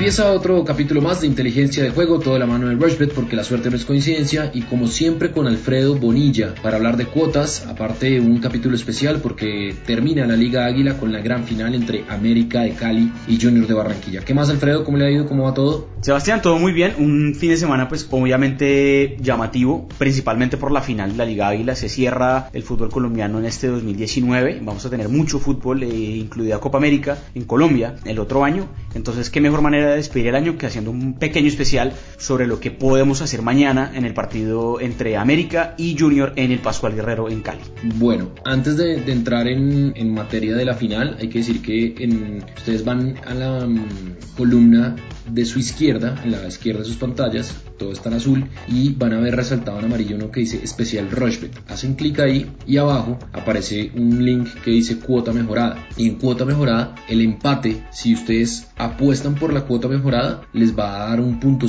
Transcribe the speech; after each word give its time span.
Empieza 0.00 0.32
otro 0.32 0.64
capítulo 0.64 1.02
más 1.02 1.20
de 1.20 1.26
inteligencia 1.26 1.82
de 1.82 1.90
juego, 1.90 2.20
toda 2.20 2.38
la 2.38 2.46
mano 2.46 2.68
del 2.68 2.80
Rushbet 2.80 3.12
porque 3.12 3.36
la 3.36 3.44
suerte 3.44 3.68
no 3.68 3.76
es 3.76 3.84
coincidencia 3.84 4.50
y 4.54 4.62
como 4.62 4.86
siempre 4.86 5.30
con 5.30 5.46
Alfredo 5.46 5.94
Bonilla 5.94 6.54
para 6.62 6.78
hablar 6.78 6.96
de 6.96 7.04
cuotas, 7.04 7.66
aparte 7.66 8.18
un 8.18 8.38
capítulo 8.38 8.76
especial 8.76 9.20
porque 9.20 9.74
termina 9.84 10.26
la 10.26 10.36
Liga 10.36 10.64
Águila 10.64 10.96
con 10.96 11.12
la 11.12 11.20
gran 11.20 11.44
final 11.44 11.74
entre 11.74 12.06
América 12.08 12.62
de 12.62 12.72
Cali 12.72 13.12
y 13.28 13.38
Junior 13.38 13.66
de 13.66 13.74
Barranquilla. 13.74 14.22
¿Qué 14.22 14.32
más 14.32 14.48
Alfredo? 14.48 14.84
¿Cómo 14.84 14.96
le 14.96 15.04
ha 15.04 15.10
ido? 15.10 15.26
¿Cómo 15.26 15.44
va 15.44 15.52
todo? 15.52 15.90
Sebastián, 16.00 16.40
todo 16.40 16.58
muy 16.58 16.72
bien, 16.72 16.94
un 16.96 17.34
fin 17.34 17.50
de 17.50 17.58
semana 17.58 17.86
pues 17.86 18.08
obviamente 18.10 19.18
llamativo, 19.20 19.86
principalmente 19.98 20.56
por 20.56 20.72
la 20.72 20.80
final 20.80 21.12
de 21.12 21.18
la 21.18 21.26
Liga 21.26 21.48
Águila, 21.48 21.74
se 21.74 21.90
cierra 21.90 22.48
el 22.54 22.62
fútbol 22.62 22.88
colombiano 22.88 23.38
en 23.38 23.44
este 23.44 23.66
2019, 23.66 24.60
vamos 24.62 24.86
a 24.86 24.88
tener 24.88 25.10
mucho 25.10 25.38
fútbol, 25.38 25.82
eh, 25.82 25.88
incluida 25.88 26.58
Copa 26.58 26.78
América 26.78 27.18
en 27.34 27.44
Colombia 27.44 27.96
el 28.06 28.18
otro 28.18 28.44
año, 28.44 28.66
entonces 28.94 29.28
qué 29.28 29.42
mejor 29.42 29.60
manera 29.60 29.89
de 29.89 29.89
despedir 29.94 30.28
el 30.28 30.34
año 30.34 30.56
que 30.56 30.66
haciendo 30.66 30.90
un 30.90 31.14
pequeño 31.14 31.48
especial 31.48 31.92
sobre 32.18 32.46
lo 32.46 32.60
que 32.60 32.70
podemos 32.70 33.22
hacer 33.22 33.42
mañana 33.42 33.92
en 33.94 34.04
el 34.04 34.14
partido 34.14 34.80
entre 34.80 35.16
América 35.16 35.74
y 35.76 35.96
Junior 35.98 36.32
en 36.36 36.52
el 36.52 36.58
Pascual 36.58 36.94
Guerrero 36.94 37.28
en 37.28 37.40
Cali. 37.40 37.60
Bueno, 37.96 38.30
antes 38.44 38.76
de, 38.76 38.96
entrar 39.10 39.46
en, 39.48 40.14
materia 40.14 40.54
de 40.56 40.64
la 40.64 40.74
final, 40.74 41.16
hay 41.20 41.28
que 41.28 41.38
decir 41.38 41.62
que 41.62 41.94
en, 41.98 42.44
ustedes 42.56 42.84
van 42.84 43.14
a 43.26 43.34
la 43.34 43.66
mm, 43.66 44.16
columna 44.36 44.96
de 45.32 45.44
su 45.44 45.58
izquierda, 45.58 46.20
en 46.24 46.32
la 46.32 46.46
izquierda 46.46 46.80
de 46.80 46.86
sus 46.86 46.96
pantallas, 46.96 47.54
todo 47.78 47.92
está 47.92 48.08
en 48.08 48.16
azul 48.16 48.44
y 48.68 48.92
van 48.94 49.14
a 49.14 49.20
ver 49.20 49.36
resaltado 49.36 49.78
en 49.78 49.86
amarillo 49.86 50.16
uno 50.16 50.30
que 50.30 50.40
dice 50.40 50.60
especial 50.62 51.10
Rushbet. 51.10 51.62
Hacen 51.68 51.94
clic 51.94 52.18
ahí 52.20 52.50
y 52.66 52.76
abajo 52.76 53.18
aparece 53.32 53.90
un 53.94 54.24
link 54.24 54.48
que 54.64 54.70
dice 54.70 54.98
cuota 54.98 55.32
mejorada. 55.32 55.88
Y 55.96 56.08
en 56.08 56.16
cuota 56.16 56.44
mejorada, 56.44 56.94
el 57.08 57.20
empate, 57.20 57.82
si 57.90 58.14
ustedes 58.14 58.68
apuestan 58.76 59.34
por 59.34 59.52
la 59.52 59.62
cuota 59.62 59.88
mejorada, 59.88 60.42
les 60.52 60.76
va 60.78 61.04
a 61.04 61.08
dar 61.10 61.20
un 61.20 61.40
punto, 61.40 61.66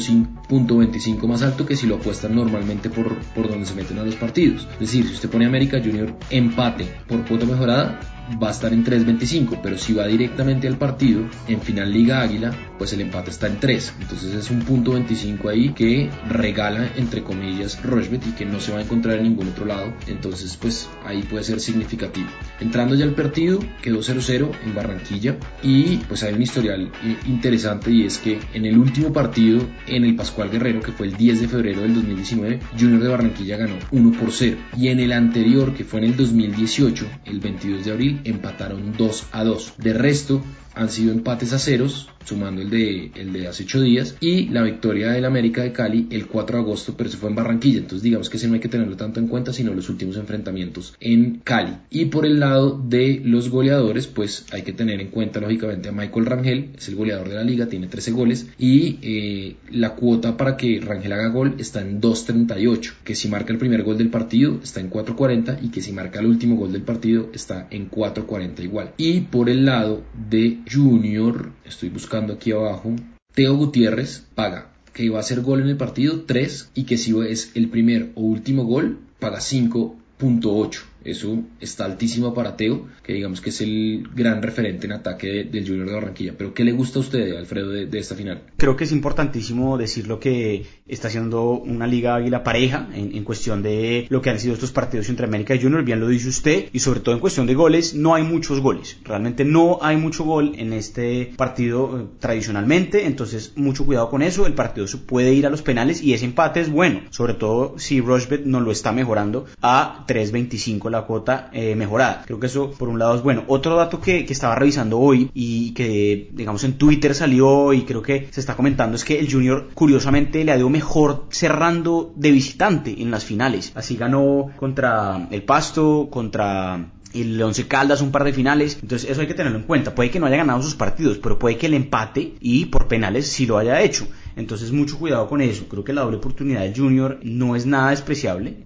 punto 0.48 0.78
25 0.78 1.28
más 1.28 1.42
alto 1.42 1.66
que 1.66 1.76
si 1.76 1.88
lo 1.88 1.96
apuestan 1.96 2.36
normalmente 2.36 2.90
por, 2.90 3.18
por 3.36 3.50
donde 3.50 3.66
se 3.66 3.76
meten 3.76 4.00
a 4.00 4.04
los 4.04 4.16
partidos. 4.16 4.68
Es 4.74 4.80
decir, 4.80 5.08
si 5.08 5.14
usted 5.14 5.30
pone 5.30 5.46
América 5.46 5.82
Junior 5.84 6.16
empate 6.30 6.88
por 7.08 7.26
cuota 7.26 7.46
mejorada, 7.46 8.00
va 8.42 8.50
a 8.50 8.52
estar 8.52 8.74
en 8.74 8.84
3.25, 8.84 9.60
pero 9.62 9.78
si 9.78 9.94
va 9.94 10.08
directamente 10.08 10.68
al 10.68 10.78
partido, 10.78 11.24
en 11.48 11.62
final 11.62 11.92
Liga 11.92 12.22
Águila, 12.22 12.54
pues 12.78 12.94
el 12.94 13.02
empate 13.02 13.32
está 13.32 13.48
en 13.48 13.60
3. 13.60 13.96
Entonces 14.02 14.34
es 14.34 14.52
un 14.52 14.62
punto 14.62 14.92
25 14.94 15.50
ahí 15.50 15.70
que 15.74 16.10
regala, 16.30 16.92
entre 16.98 17.24
comillas, 17.24 17.82
Rochbet 17.84 18.26
y 18.28 18.32
que 18.32 18.46
no 18.46 18.60
se 18.60 18.72
va 18.72 18.80
a 18.80 18.82
encontrar 18.82 19.18
en 19.18 19.24
ningún 19.24 19.50
otro 19.50 19.66
lado. 19.66 19.94
Entonces, 20.08 20.58
pues 20.58 20.90
ahí 21.06 21.24
puede 21.24 21.44
ser 21.44 21.60
significativo. 21.60 22.28
Entrando 22.60 22.96
ya 22.96 23.06
al 23.06 23.14
partido, 23.14 23.60
quedó 23.82 24.00
0-0 24.00 24.52
en 24.66 24.76
Barranquilla 24.76 25.38
y 25.64 25.98
pues 25.98 26.24
hay 26.24 26.34
un 26.34 26.42
historial 26.42 26.92
interesante 27.26 27.92
y 27.92 28.06
es 28.06 28.18
que 28.18 28.40
en 28.54 28.66
el 28.66 28.78
último 28.78 29.12
partido, 29.14 29.62
en 29.88 30.06
el 30.06 30.16
Pascual 30.16 30.50
Guerrero, 30.50 30.82
que 30.82 30.92
fue 30.92 31.08
el 31.08 31.16
10 31.16 31.42
de 31.42 31.48
febrero 31.48 31.82
del 31.82 31.94
2019, 31.96 32.60
Junior 32.80 33.02
de 33.02 33.10
Barranquilla 33.10 33.58
ganó 33.58 33.76
1 33.92 34.12
por 34.12 34.32
0. 34.32 34.58
Y 34.78 34.88
en 34.90 35.00
el 35.00 35.12
anterior, 35.12 35.74
que 35.74 35.84
fue 35.84 36.00
en 36.00 36.08
el 36.08 36.18
2018, 36.18 37.08
el 37.26 37.40
22 37.40 37.86
de 37.86 37.92
abril, 37.92 38.21
empataron 38.26 38.94
2 38.98 39.26
a 39.32 39.44
2. 39.44 39.74
De 39.78 39.94
resto, 39.94 40.42
han 40.76 40.90
sido 40.90 41.12
empates 41.12 41.54
a 41.54 41.60
ceros, 41.60 42.10
sumando 42.26 42.62
el 42.62 42.70
de, 42.70 43.12
el 43.16 43.34
de 43.34 43.48
hace 43.48 43.64
8 43.64 43.82
días, 43.82 44.16
y 44.20 44.50
la 44.50 44.64
victoria 44.64 45.12
del 45.12 45.26
América 45.26 45.64
de 45.64 45.72
Cali 45.72 46.08
el 46.12 46.28
4 46.28 46.58
de 46.58 46.64
agosto, 46.64 46.96
pero 46.98 47.10
se 47.10 47.18
fue 47.18 47.30
en 47.30 47.36
Barranquilla. 47.36 47.80
Entonces, 47.80 48.04
digamos 48.04 48.30
que 48.30 48.38
ese 48.38 48.48
no 48.48 48.54
hay 48.54 48.60
que 48.60 48.70
tenerlo 48.70 48.96
tanto 48.96 49.20
en 49.20 49.28
cuenta, 49.28 49.54
sino 49.54 49.74
los 49.74 49.90
últimos 49.90 50.18
enfrentamientos 50.18 50.96
en 51.00 51.42
Cali. 51.44 51.74
Y 51.90 52.06
por 52.06 52.26
el 52.26 52.40
lado 52.40 52.80
de 52.88 53.22
los 53.24 53.50
goleadores, 53.50 54.08
pues 54.08 54.46
hay 54.52 54.62
que 54.62 54.74
tener 54.74 55.02
en 55.02 55.08
cuenta, 55.08 55.40
lógicamente, 55.40 55.90
a 55.90 55.92
Michael 55.92 56.26
Rangel, 56.26 56.70
es 56.78 56.88
el 56.88 56.96
goleador 56.96 57.30
de 57.30 57.36
la 57.36 57.44
liga, 57.44 57.68
tiene 57.68 57.88
13 57.88 58.12
goles, 58.12 58.48
y 58.58 59.00
eh, 59.02 59.56
la 59.72 59.96
cuota 59.96 60.38
para 60.38 60.58
que 60.58 60.80
Rangel 60.80 61.14
haga 61.14 61.28
gol 61.30 61.56
está 61.58 61.82
en 61.82 62.02
2.38, 62.02 62.94
que 63.04 63.16
si 63.16 63.28
marca 63.28 63.52
el 63.52 63.60
primer 63.60 63.84
gol 63.84 63.98
del 63.98 64.10
partido 64.10 64.60
está 64.64 64.80
en 64.80 64.90
4.40 64.90 65.60
y 65.62 65.70
que 65.70 65.82
si 65.82 65.92
marca 65.92 66.20
el 66.20 66.28
último 66.28 66.56
gol 66.56 66.72
del 66.72 66.84
partido 66.84 67.30
está 67.34 67.68
en 67.72 67.90
4.40 67.90 68.64
igual. 68.64 68.92
Y 68.98 69.22
por 69.22 69.50
el 69.50 69.66
lado 69.66 70.04
de 70.30 70.61
Junior, 70.70 71.52
estoy 71.66 71.90
buscando 71.90 72.34
aquí 72.34 72.52
abajo, 72.52 72.96
Teo 73.34 73.56
Gutiérrez 73.56 74.26
paga 74.36 74.72
que 74.94 75.10
va 75.10 75.18
a 75.18 75.22
hacer 75.22 75.42
gol 75.42 75.62
en 75.62 75.70
el 75.70 75.78
partido 75.78 76.24
3 76.24 76.72
y 76.76 76.84
que 76.84 76.98
si 76.98 77.18
es 77.22 77.52
el 77.56 77.70
primer 77.70 78.12
o 78.16 78.22
último 78.22 78.66
gol 78.66 79.00
paga 79.20 79.40
5.8. 79.40 80.91
Eso 81.04 81.44
está 81.60 81.86
altísimo 81.86 82.34
para 82.34 82.56
Teo, 82.56 82.88
que 83.04 83.14
digamos 83.14 83.42
que 83.42 83.50
es 83.50 83.62
el 83.62 84.08
gran 84.14 84.42
referente 84.42 84.86
en 84.86 84.94
ataque 84.94 85.44
del 85.44 85.68
Junior 85.68 85.88
de 85.88 85.94
Barranquilla. 85.94 86.34
Pero 86.38 86.54
¿qué 86.54 86.64
le 86.64 86.72
gusta 86.72 87.00
a 87.00 87.02
usted, 87.02 87.36
Alfredo, 87.36 87.70
de, 87.70 88.00
esta 88.00 88.16
final? 88.16 88.44
Creo 88.58 88.76
que 88.76 88.84
es 88.84 88.92
importantísimo 88.92 89.78
decir 89.78 90.08
lo 90.08 90.20
que 90.20 90.66
está 90.88 91.08
haciendo 91.08 91.52
una 91.52 91.88
Liga 91.88 92.16
Águila 92.16 92.44
pareja 92.44 92.90
en, 92.94 93.24
cuestión 93.24 93.62
de 93.62 94.08
lo 94.10 94.22
que 94.22 94.30
han 94.30 94.40
sido 94.40 94.54
estos 94.54 94.72
partidos 94.72 95.10
entre 95.10 95.26
América 95.26 95.56
y 95.56 95.62
Junior. 95.62 95.84
Bien 95.84 96.00
lo 96.00 96.08
dice 96.08 96.30
usted. 96.30 96.66
Y 96.74 96.80
sobre 96.80 97.00
todo 97.00 97.16
en 97.16 97.22
cuestión 97.22 97.48
de 97.48 97.56
goles, 97.56 97.94
no 97.94 98.16
hay 98.16 98.24
muchos 98.24 98.60
goles. 98.60 98.98
Realmente 99.04 99.46
no 99.46 99.80
hay 99.82 99.98
mucho 99.98 100.24
gol 100.24 100.54
en 100.58 100.74
este 100.74 101.34
partido 101.38 102.00
eh, 102.00 102.06
tradicionalmente. 102.20 103.06
Entonces, 103.06 103.54
mucho 103.56 103.86
cuidado 103.86 104.10
con 104.10 104.22
eso. 104.22 104.46
El 104.46 104.54
partido 104.54 104.86
puede 105.06 105.34
ir 105.34 105.46
a 105.46 105.50
los 105.50 105.62
penales 105.62 106.02
y 106.02 106.14
ese 106.14 106.26
empate 106.26 106.60
es 106.60 106.70
bueno. 106.70 107.02
Sobre 107.10 107.34
todo 107.34 107.76
si 107.78 108.02
Rochbet 108.02 108.46
no 108.46 108.60
lo 108.60 108.72
está 108.72 108.92
mejorando 108.92 109.46
a 109.62 110.06
3.25 110.08 110.91
la 110.92 111.04
cuota 111.04 111.50
eh, 111.54 111.76
mejorada. 111.76 112.24
Creo 112.26 112.40
que 112.40 112.48
eso 112.48 112.72
por 112.72 112.90
un 112.90 113.00
lado 113.00 113.16
es 113.16 113.24
bueno. 113.24 113.44
Otro 113.48 113.76
dato 113.76 114.00
que, 114.02 114.26
que, 114.26 114.34
estaba 114.34 114.56
revisando 114.56 115.00
hoy 115.00 115.30
y 115.34 115.72
que 115.72 116.30
digamos 116.32 116.64
en 116.64 116.78
Twitter 116.78 117.16
salió 117.16 117.74
y 117.74 117.84
creo 117.84 118.02
que 118.02 118.28
se 118.32 118.40
está 118.40 118.56
comentando 118.56 118.96
es 118.96 119.06
que 119.06 119.20
el 119.20 119.32
Junior 119.32 119.70
curiosamente 119.74 120.44
le 120.44 120.52
ha 120.52 120.58
ido 120.58 120.70
mejor 120.70 121.26
cerrando 121.30 122.14
de 122.16 122.32
visitante 122.32 123.02
en 123.02 123.12
las 123.12 123.26
finales. 123.26 123.72
Así 123.76 123.96
ganó 123.96 124.52
contra 124.58 125.28
el 125.32 125.44
Pasto, 125.44 126.10
contra 126.12 126.92
el 127.14 127.42
Once 127.42 127.68
Caldas 127.68 128.02
un 128.02 128.12
par 128.12 128.24
de 128.24 128.34
finales, 128.34 128.78
entonces 128.82 129.10
eso 129.10 129.22
hay 129.22 129.28
que 129.28 129.34
tenerlo 129.34 129.60
en 129.60 129.66
cuenta. 129.66 129.94
Puede 129.96 130.10
que 130.10 130.20
no 130.20 130.26
haya 130.26 130.38
ganado 130.38 130.62
sus 130.62 130.76
partidos, 130.76 131.18
pero 131.18 131.38
puede 131.38 131.58
que 131.58 131.68
el 131.68 131.74
empate 131.74 132.36
y 132.40 132.66
por 132.66 132.88
penales 132.88 133.28
sí 133.28 133.46
lo 133.46 133.58
haya 133.58 133.82
hecho. 133.82 134.08
Entonces 134.36 134.72
mucho 134.72 134.98
cuidado 134.98 135.28
con 135.28 135.42
eso. 135.42 135.68
Creo 135.68 135.84
que 135.84 135.94
la 135.94 136.02
doble 136.02 136.18
oportunidad 136.18 136.62
del 136.62 136.76
Junior 136.76 137.20
no 137.24 137.56
es 137.56 137.66
nada 137.66 137.92
despreciable. 137.92 138.66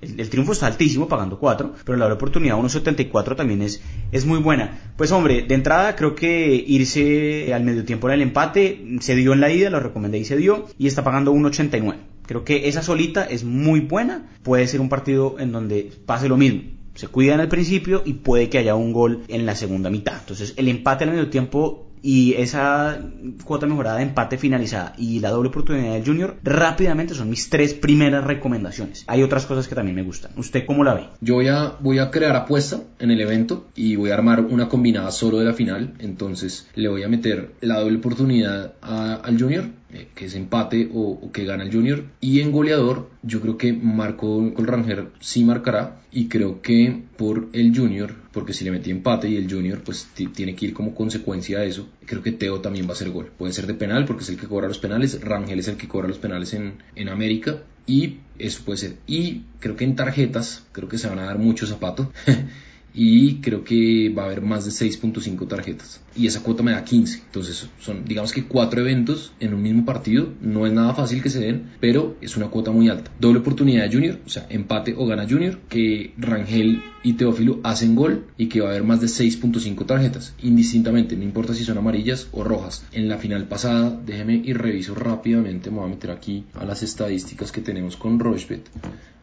El, 0.00 0.30
triunfo 0.30 0.52
está 0.52 0.66
altísimo, 0.66 1.08
pagando 1.08 1.38
4, 1.38 1.74
pero 1.84 1.98
la 1.98 2.04
doble 2.04 2.16
oportunidad 2.16 2.56
1.74 2.56 3.36
también 3.36 3.62
es, 3.62 3.82
es 4.12 4.24
muy 4.24 4.38
buena. 4.38 4.92
Pues 4.96 5.12
hombre, 5.12 5.42
de 5.42 5.54
entrada 5.54 5.96
creo 5.96 6.14
que 6.14 6.54
irse 6.66 7.52
al 7.52 7.64
medio 7.64 7.84
tiempo 7.84 8.08
en 8.08 8.14
el 8.14 8.22
empate 8.22 8.98
se 9.00 9.14
dio 9.14 9.32
en 9.32 9.40
la 9.40 9.50
ida, 9.50 9.70
lo 9.70 9.80
recomendé 9.80 10.18
y 10.18 10.24
se 10.24 10.36
dio, 10.36 10.66
y 10.78 10.86
está 10.86 11.04
pagando 11.04 11.32
1.89. 11.32 11.96
Creo 12.26 12.44
que 12.44 12.68
esa 12.68 12.82
solita 12.82 13.24
es 13.24 13.44
muy 13.44 13.80
buena. 13.80 14.30
Puede 14.42 14.66
ser 14.66 14.80
un 14.80 14.88
partido 14.88 15.36
en 15.38 15.52
donde 15.52 15.92
pase 16.06 16.28
lo 16.28 16.36
mismo 16.36 16.80
se 16.94 17.08
cuida 17.08 17.34
en 17.34 17.40
el 17.40 17.48
principio 17.48 18.02
y 18.04 18.14
puede 18.14 18.48
que 18.50 18.58
haya 18.58 18.74
un 18.74 18.92
gol 18.92 19.22
en 19.28 19.46
la 19.46 19.54
segunda 19.54 19.90
mitad. 19.90 20.18
Entonces 20.20 20.54
el 20.56 20.68
empate 20.68 21.04
al 21.04 21.10
medio 21.10 21.30
tiempo 21.30 21.89
y 22.02 22.34
esa 22.34 22.98
cuota 23.44 23.66
mejorada 23.66 23.98
de 23.98 24.04
empate 24.04 24.38
finalizada 24.38 24.94
y 24.96 25.20
la 25.20 25.30
doble 25.30 25.48
oportunidad 25.48 25.92
del 25.92 26.04
Junior 26.04 26.36
rápidamente 26.42 27.14
son 27.14 27.30
mis 27.30 27.50
tres 27.50 27.74
primeras 27.74 28.24
recomendaciones. 28.24 29.04
Hay 29.06 29.22
otras 29.22 29.46
cosas 29.46 29.68
que 29.68 29.74
también 29.74 29.96
me 29.96 30.02
gustan. 30.02 30.32
¿Usted 30.36 30.64
cómo 30.66 30.84
la 30.84 30.94
ve? 30.94 31.08
Yo 31.20 31.34
voy 31.34 31.48
a, 31.48 31.74
voy 31.80 31.98
a 31.98 32.10
crear 32.10 32.36
apuesta 32.36 32.80
en 32.98 33.10
el 33.10 33.20
evento 33.20 33.68
y 33.74 33.96
voy 33.96 34.10
a 34.10 34.14
armar 34.14 34.40
una 34.40 34.68
combinada 34.68 35.10
solo 35.10 35.38
de 35.38 35.44
la 35.44 35.52
final. 35.52 35.94
Entonces 35.98 36.68
le 36.74 36.88
voy 36.88 37.02
a 37.02 37.08
meter 37.08 37.54
la 37.60 37.80
doble 37.80 37.98
oportunidad 37.98 38.74
al 38.80 39.38
Junior 39.38 39.79
eh, 39.92 40.08
que 40.14 40.26
es 40.26 40.34
empate 40.34 40.88
o, 40.92 41.30
que 41.32 41.44
gana 41.44 41.64
el 41.64 41.72
Junior. 41.72 42.04
Y 42.20 42.40
en 42.40 42.52
goleador, 42.52 43.10
yo 43.22 43.40
creo 43.40 43.58
que 43.58 43.72
Marco 43.72 44.52
Colranger 44.54 45.08
sí 45.20 45.44
marcará. 45.44 46.00
Y 46.12 46.28
creo 46.28 46.60
que 46.62 47.02
por 47.16 47.48
el 47.52 47.76
Junior, 47.76 48.14
porque 48.32 48.52
si 48.52 48.64
le 48.64 48.70
metí 48.70 48.90
empate 48.90 49.28
y 49.28 49.36
el 49.36 49.50
Junior, 49.50 49.80
pues 49.84 50.08
tiene 50.34 50.54
que 50.54 50.66
ir 50.66 50.74
como 50.74 50.94
consecuencia 50.94 51.60
de 51.60 51.68
eso. 51.68 51.88
Creo 52.06 52.22
que 52.22 52.32
Teo 52.32 52.60
también 52.60 52.88
va 52.88 52.92
a 52.92 52.96
ser 52.96 53.10
gol. 53.10 53.30
Puede 53.36 53.52
ser 53.52 53.66
de 53.66 53.74
penal, 53.74 54.04
porque 54.04 54.22
es 54.22 54.28
el 54.28 54.36
que 54.36 54.46
cobra 54.46 54.68
los 54.68 54.78
penales. 54.78 55.20
Rangel 55.20 55.58
es 55.58 55.68
el 55.68 55.76
que 55.76 55.88
cobra 55.88 56.08
los 56.08 56.18
penales 56.18 56.54
en, 56.54 56.74
en 56.96 57.08
América. 57.08 57.62
Y 57.86 58.18
eso 58.38 58.62
puede 58.64 58.78
ser. 58.78 58.96
Y 59.06 59.42
creo 59.58 59.76
que 59.76 59.84
en 59.84 59.96
tarjetas, 59.96 60.64
creo 60.72 60.88
que 60.88 60.98
se 60.98 61.08
van 61.08 61.18
a 61.18 61.24
dar 61.24 61.38
muchos 61.38 61.68
zapatos. 61.68 62.08
y 62.94 63.36
creo 63.36 63.64
que 63.64 64.12
va 64.16 64.24
a 64.24 64.26
haber 64.26 64.42
más 64.42 64.64
de 64.64 64.70
6.5 64.70 65.46
tarjetas. 65.46 66.00
Y 66.16 66.26
esa 66.26 66.42
cuota 66.42 66.62
me 66.62 66.72
da 66.72 66.84
15 66.84 67.22
entonces 67.26 67.68
son 67.78 68.04
digamos 68.04 68.32
que 68.32 68.44
cuatro 68.44 68.80
eventos 68.80 69.32
en 69.40 69.54
un 69.54 69.62
mismo 69.62 69.84
partido. 69.84 70.32
No 70.40 70.66
es 70.66 70.72
nada 70.72 70.94
fácil 70.94 71.22
que 71.22 71.30
se 71.30 71.40
den 71.40 71.70
pero 71.80 72.16
es 72.20 72.36
una 72.36 72.48
cuota 72.48 72.70
muy 72.70 72.88
alta. 72.88 73.10
Doble 73.18 73.40
oportunidad 73.40 73.84
de 73.84 73.94
Junior 73.94 74.18
o 74.26 74.28
sea 74.28 74.46
empate 74.50 74.94
o 74.96 75.06
gana 75.06 75.26
Junior 75.28 75.58
que 75.68 76.12
Rangel 76.18 76.82
y 77.02 77.14
Teófilo 77.14 77.60
hacen 77.62 77.94
gol 77.94 78.26
y 78.36 78.48
que 78.48 78.60
va 78.60 78.68
a 78.68 78.70
haber 78.70 78.84
más 78.84 79.00
de 79.00 79.06
6.5 79.06 79.86
tarjetas 79.86 80.34
indistintamente 80.42 81.16
no 81.16 81.24
importa 81.24 81.54
si 81.54 81.64
son 81.64 81.78
amarillas 81.78 82.28
o 82.32 82.44
rojas. 82.44 82.84
En 82.92 83.08
la 83.08 83.18
final 83.18 83.46
pasada 83.46 83.98
déjeme 84.04 84.42
y 84.44 84.52
reviso 84.52 84.94
rápidamente 84.94 85.70
me 85.70 85.78
voy 85.78 85.86
a 85.86 85.90
meter 85.90 86.10
aquí 86.10 86.44
a 86.54 86.64
las 86.64 86.82
estadísticas 86.82 87.52
que 87.52 87.60
tenemos 87.60 87.96
con 87.96 88.18
Rochbet 88.18 88.68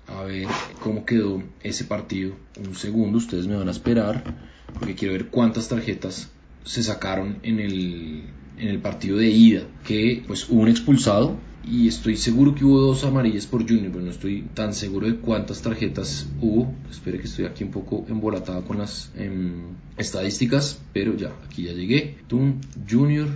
a 0.08 0.24
ver 0.24 0.48
cómo 0.82 1.06
quedó 1.06 1.44
ese 1.62 1.84
partido. 1.86 2.34
Un 2.66 2.76
segundo, 2.76 3.18
ustedes 3.18 3.48
me 3.48 3.56
van 3.56 3.68
a 3.68 3.72
esperar 3.72 4.24
porque 4.74 4.96
quiero 4.96 5.14
ver 5.14 5.28
cuántas 5.28 5.68
tarjetas 5.68 6.30
se 6.64 6.84
sacaron 6.84 7.40
en 7.44 7.60
el 7.60 8.24
en 8.58 8.70
el 8.70 8.80
partido 8.80 9.18
de 9.18 9.30
ida, 9.30 9.64
que 9.84 10.24
pues 10.26 10.50
hubo 10.50 10.62
un 10.62 10.70
expulsado 10.70 11.38
y 11.64 11.88
estoy 11.88 12.16
seguro 12.16 12.56
que 12.56 12.64
hubo 12.66 12.80
dos 12.80 13.04
amarillas 13.04 13.46
por 13.46 13.68
Junior, 13.68 13.92
pero 13.92 14.06
no 14.06 14.12
estoy 14.12 14.44
tan 14.54 14.74
seguro 14.74 15.08
de 15.08 15.18
cuántas 15.18 15.62
tarjetas 15.62 16.28
hubo. 16.42 16.74
Espero 16.90 17.18
que 17.20 17.26
estoy 17.26 17.46
aquí 17.46 17.64
un 17.64 17.72
poco 17.72 18.06
embolatado 18.08 18.64
con 18.66 18.78
las 18.78 19.12
em, 19.16 19.76
estadísticas, 19.98 20.80
pero 20.94 21.16
ya, 21.16 21.36
aquí 21.46 21.64
ya 21.64 21.74
llegué. 21.74 22.18
Tun 22.28 22.62
Junior 22.90 23.28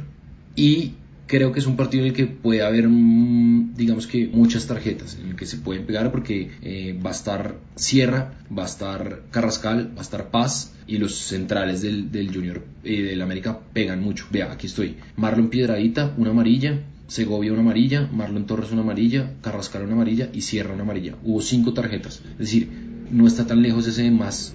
y 0.55 0.93
creo 1.31 1.53
que 1.53 1.59
es 1.59 1.65
un 1.65 1.77
partido 1.77 2.03
en 2.03 2.09
el 2.09 2.13
que 2.13 2.27
puede 2.27 2.61
haber, 2.61 2.89
mm, 2.89 3.73
digamos 3.75 4.05
que 4.05 4.27
muchas 4.27 4.67
tarjetas, 4.67 5.17
en 5.17 5.29
el 5.29 5.35
que 5.37 5.45
se 5.45 5.57
pueden 5.57 5.85
pegar 5.85 6.11
porque 6.11 6.51
eh, 6.61 6.99
va 7.03 7.11
a 7.11 7.13
estar 7.13 7.55
Sierra, 7.75 8.33
va 8.55 8.63
a 8.63 8.65
estar 8.65 9.23
Carrascal, 9.31 9.93
va 9.95 9.99
a 9.99 10.01
estar 10.01 10.29
Paz 10.29 10.73
y 10.87 10.97
los 10.97 11.15
centrales 11.15 11.81
del, 11.81 12.29
Junior, 12.33 12.65
eh, 12.83 13.01
del 13.03 13.21
América 13.21 13.59
pegan 13.71 14.03
mucho. 14.03 14.27
Vea, 14.29 14.51
aquí 14.51 14.67
estoy. 14.67 14.97
Marlon 15.15 15.49
Piedradita, 15.49 16.13
una 16.17 16.31
amarilla. 16.31 16.81
Segovia 17.07 17.51
una 17.51 17.61
amarilla, 17.61 18.09
Marlon 18.11 18.45
Torres 18.45 18.71
una 18.71 18.81
amarilla, 18.81 19.33
Carrascal 19.41 19.83
una 19.83 19.93
amarilla 19.93 20.29
y 20.33 20.41
Sierra 20.41 20.73
una 20.73 20.83
amarilla. 20.83 21.15
Hubo 21.23 21.41
cinco 21.41 21.73
tarjetas. 21.73 22.21
Es 22.33 22.37
decir, 22.37 22.69
no 23.09 23.27
está 23.27 23.45
tan 23.47 23.61
lejos 23.61 23.87
ese 23.87 24.09
más, 24.11 24.53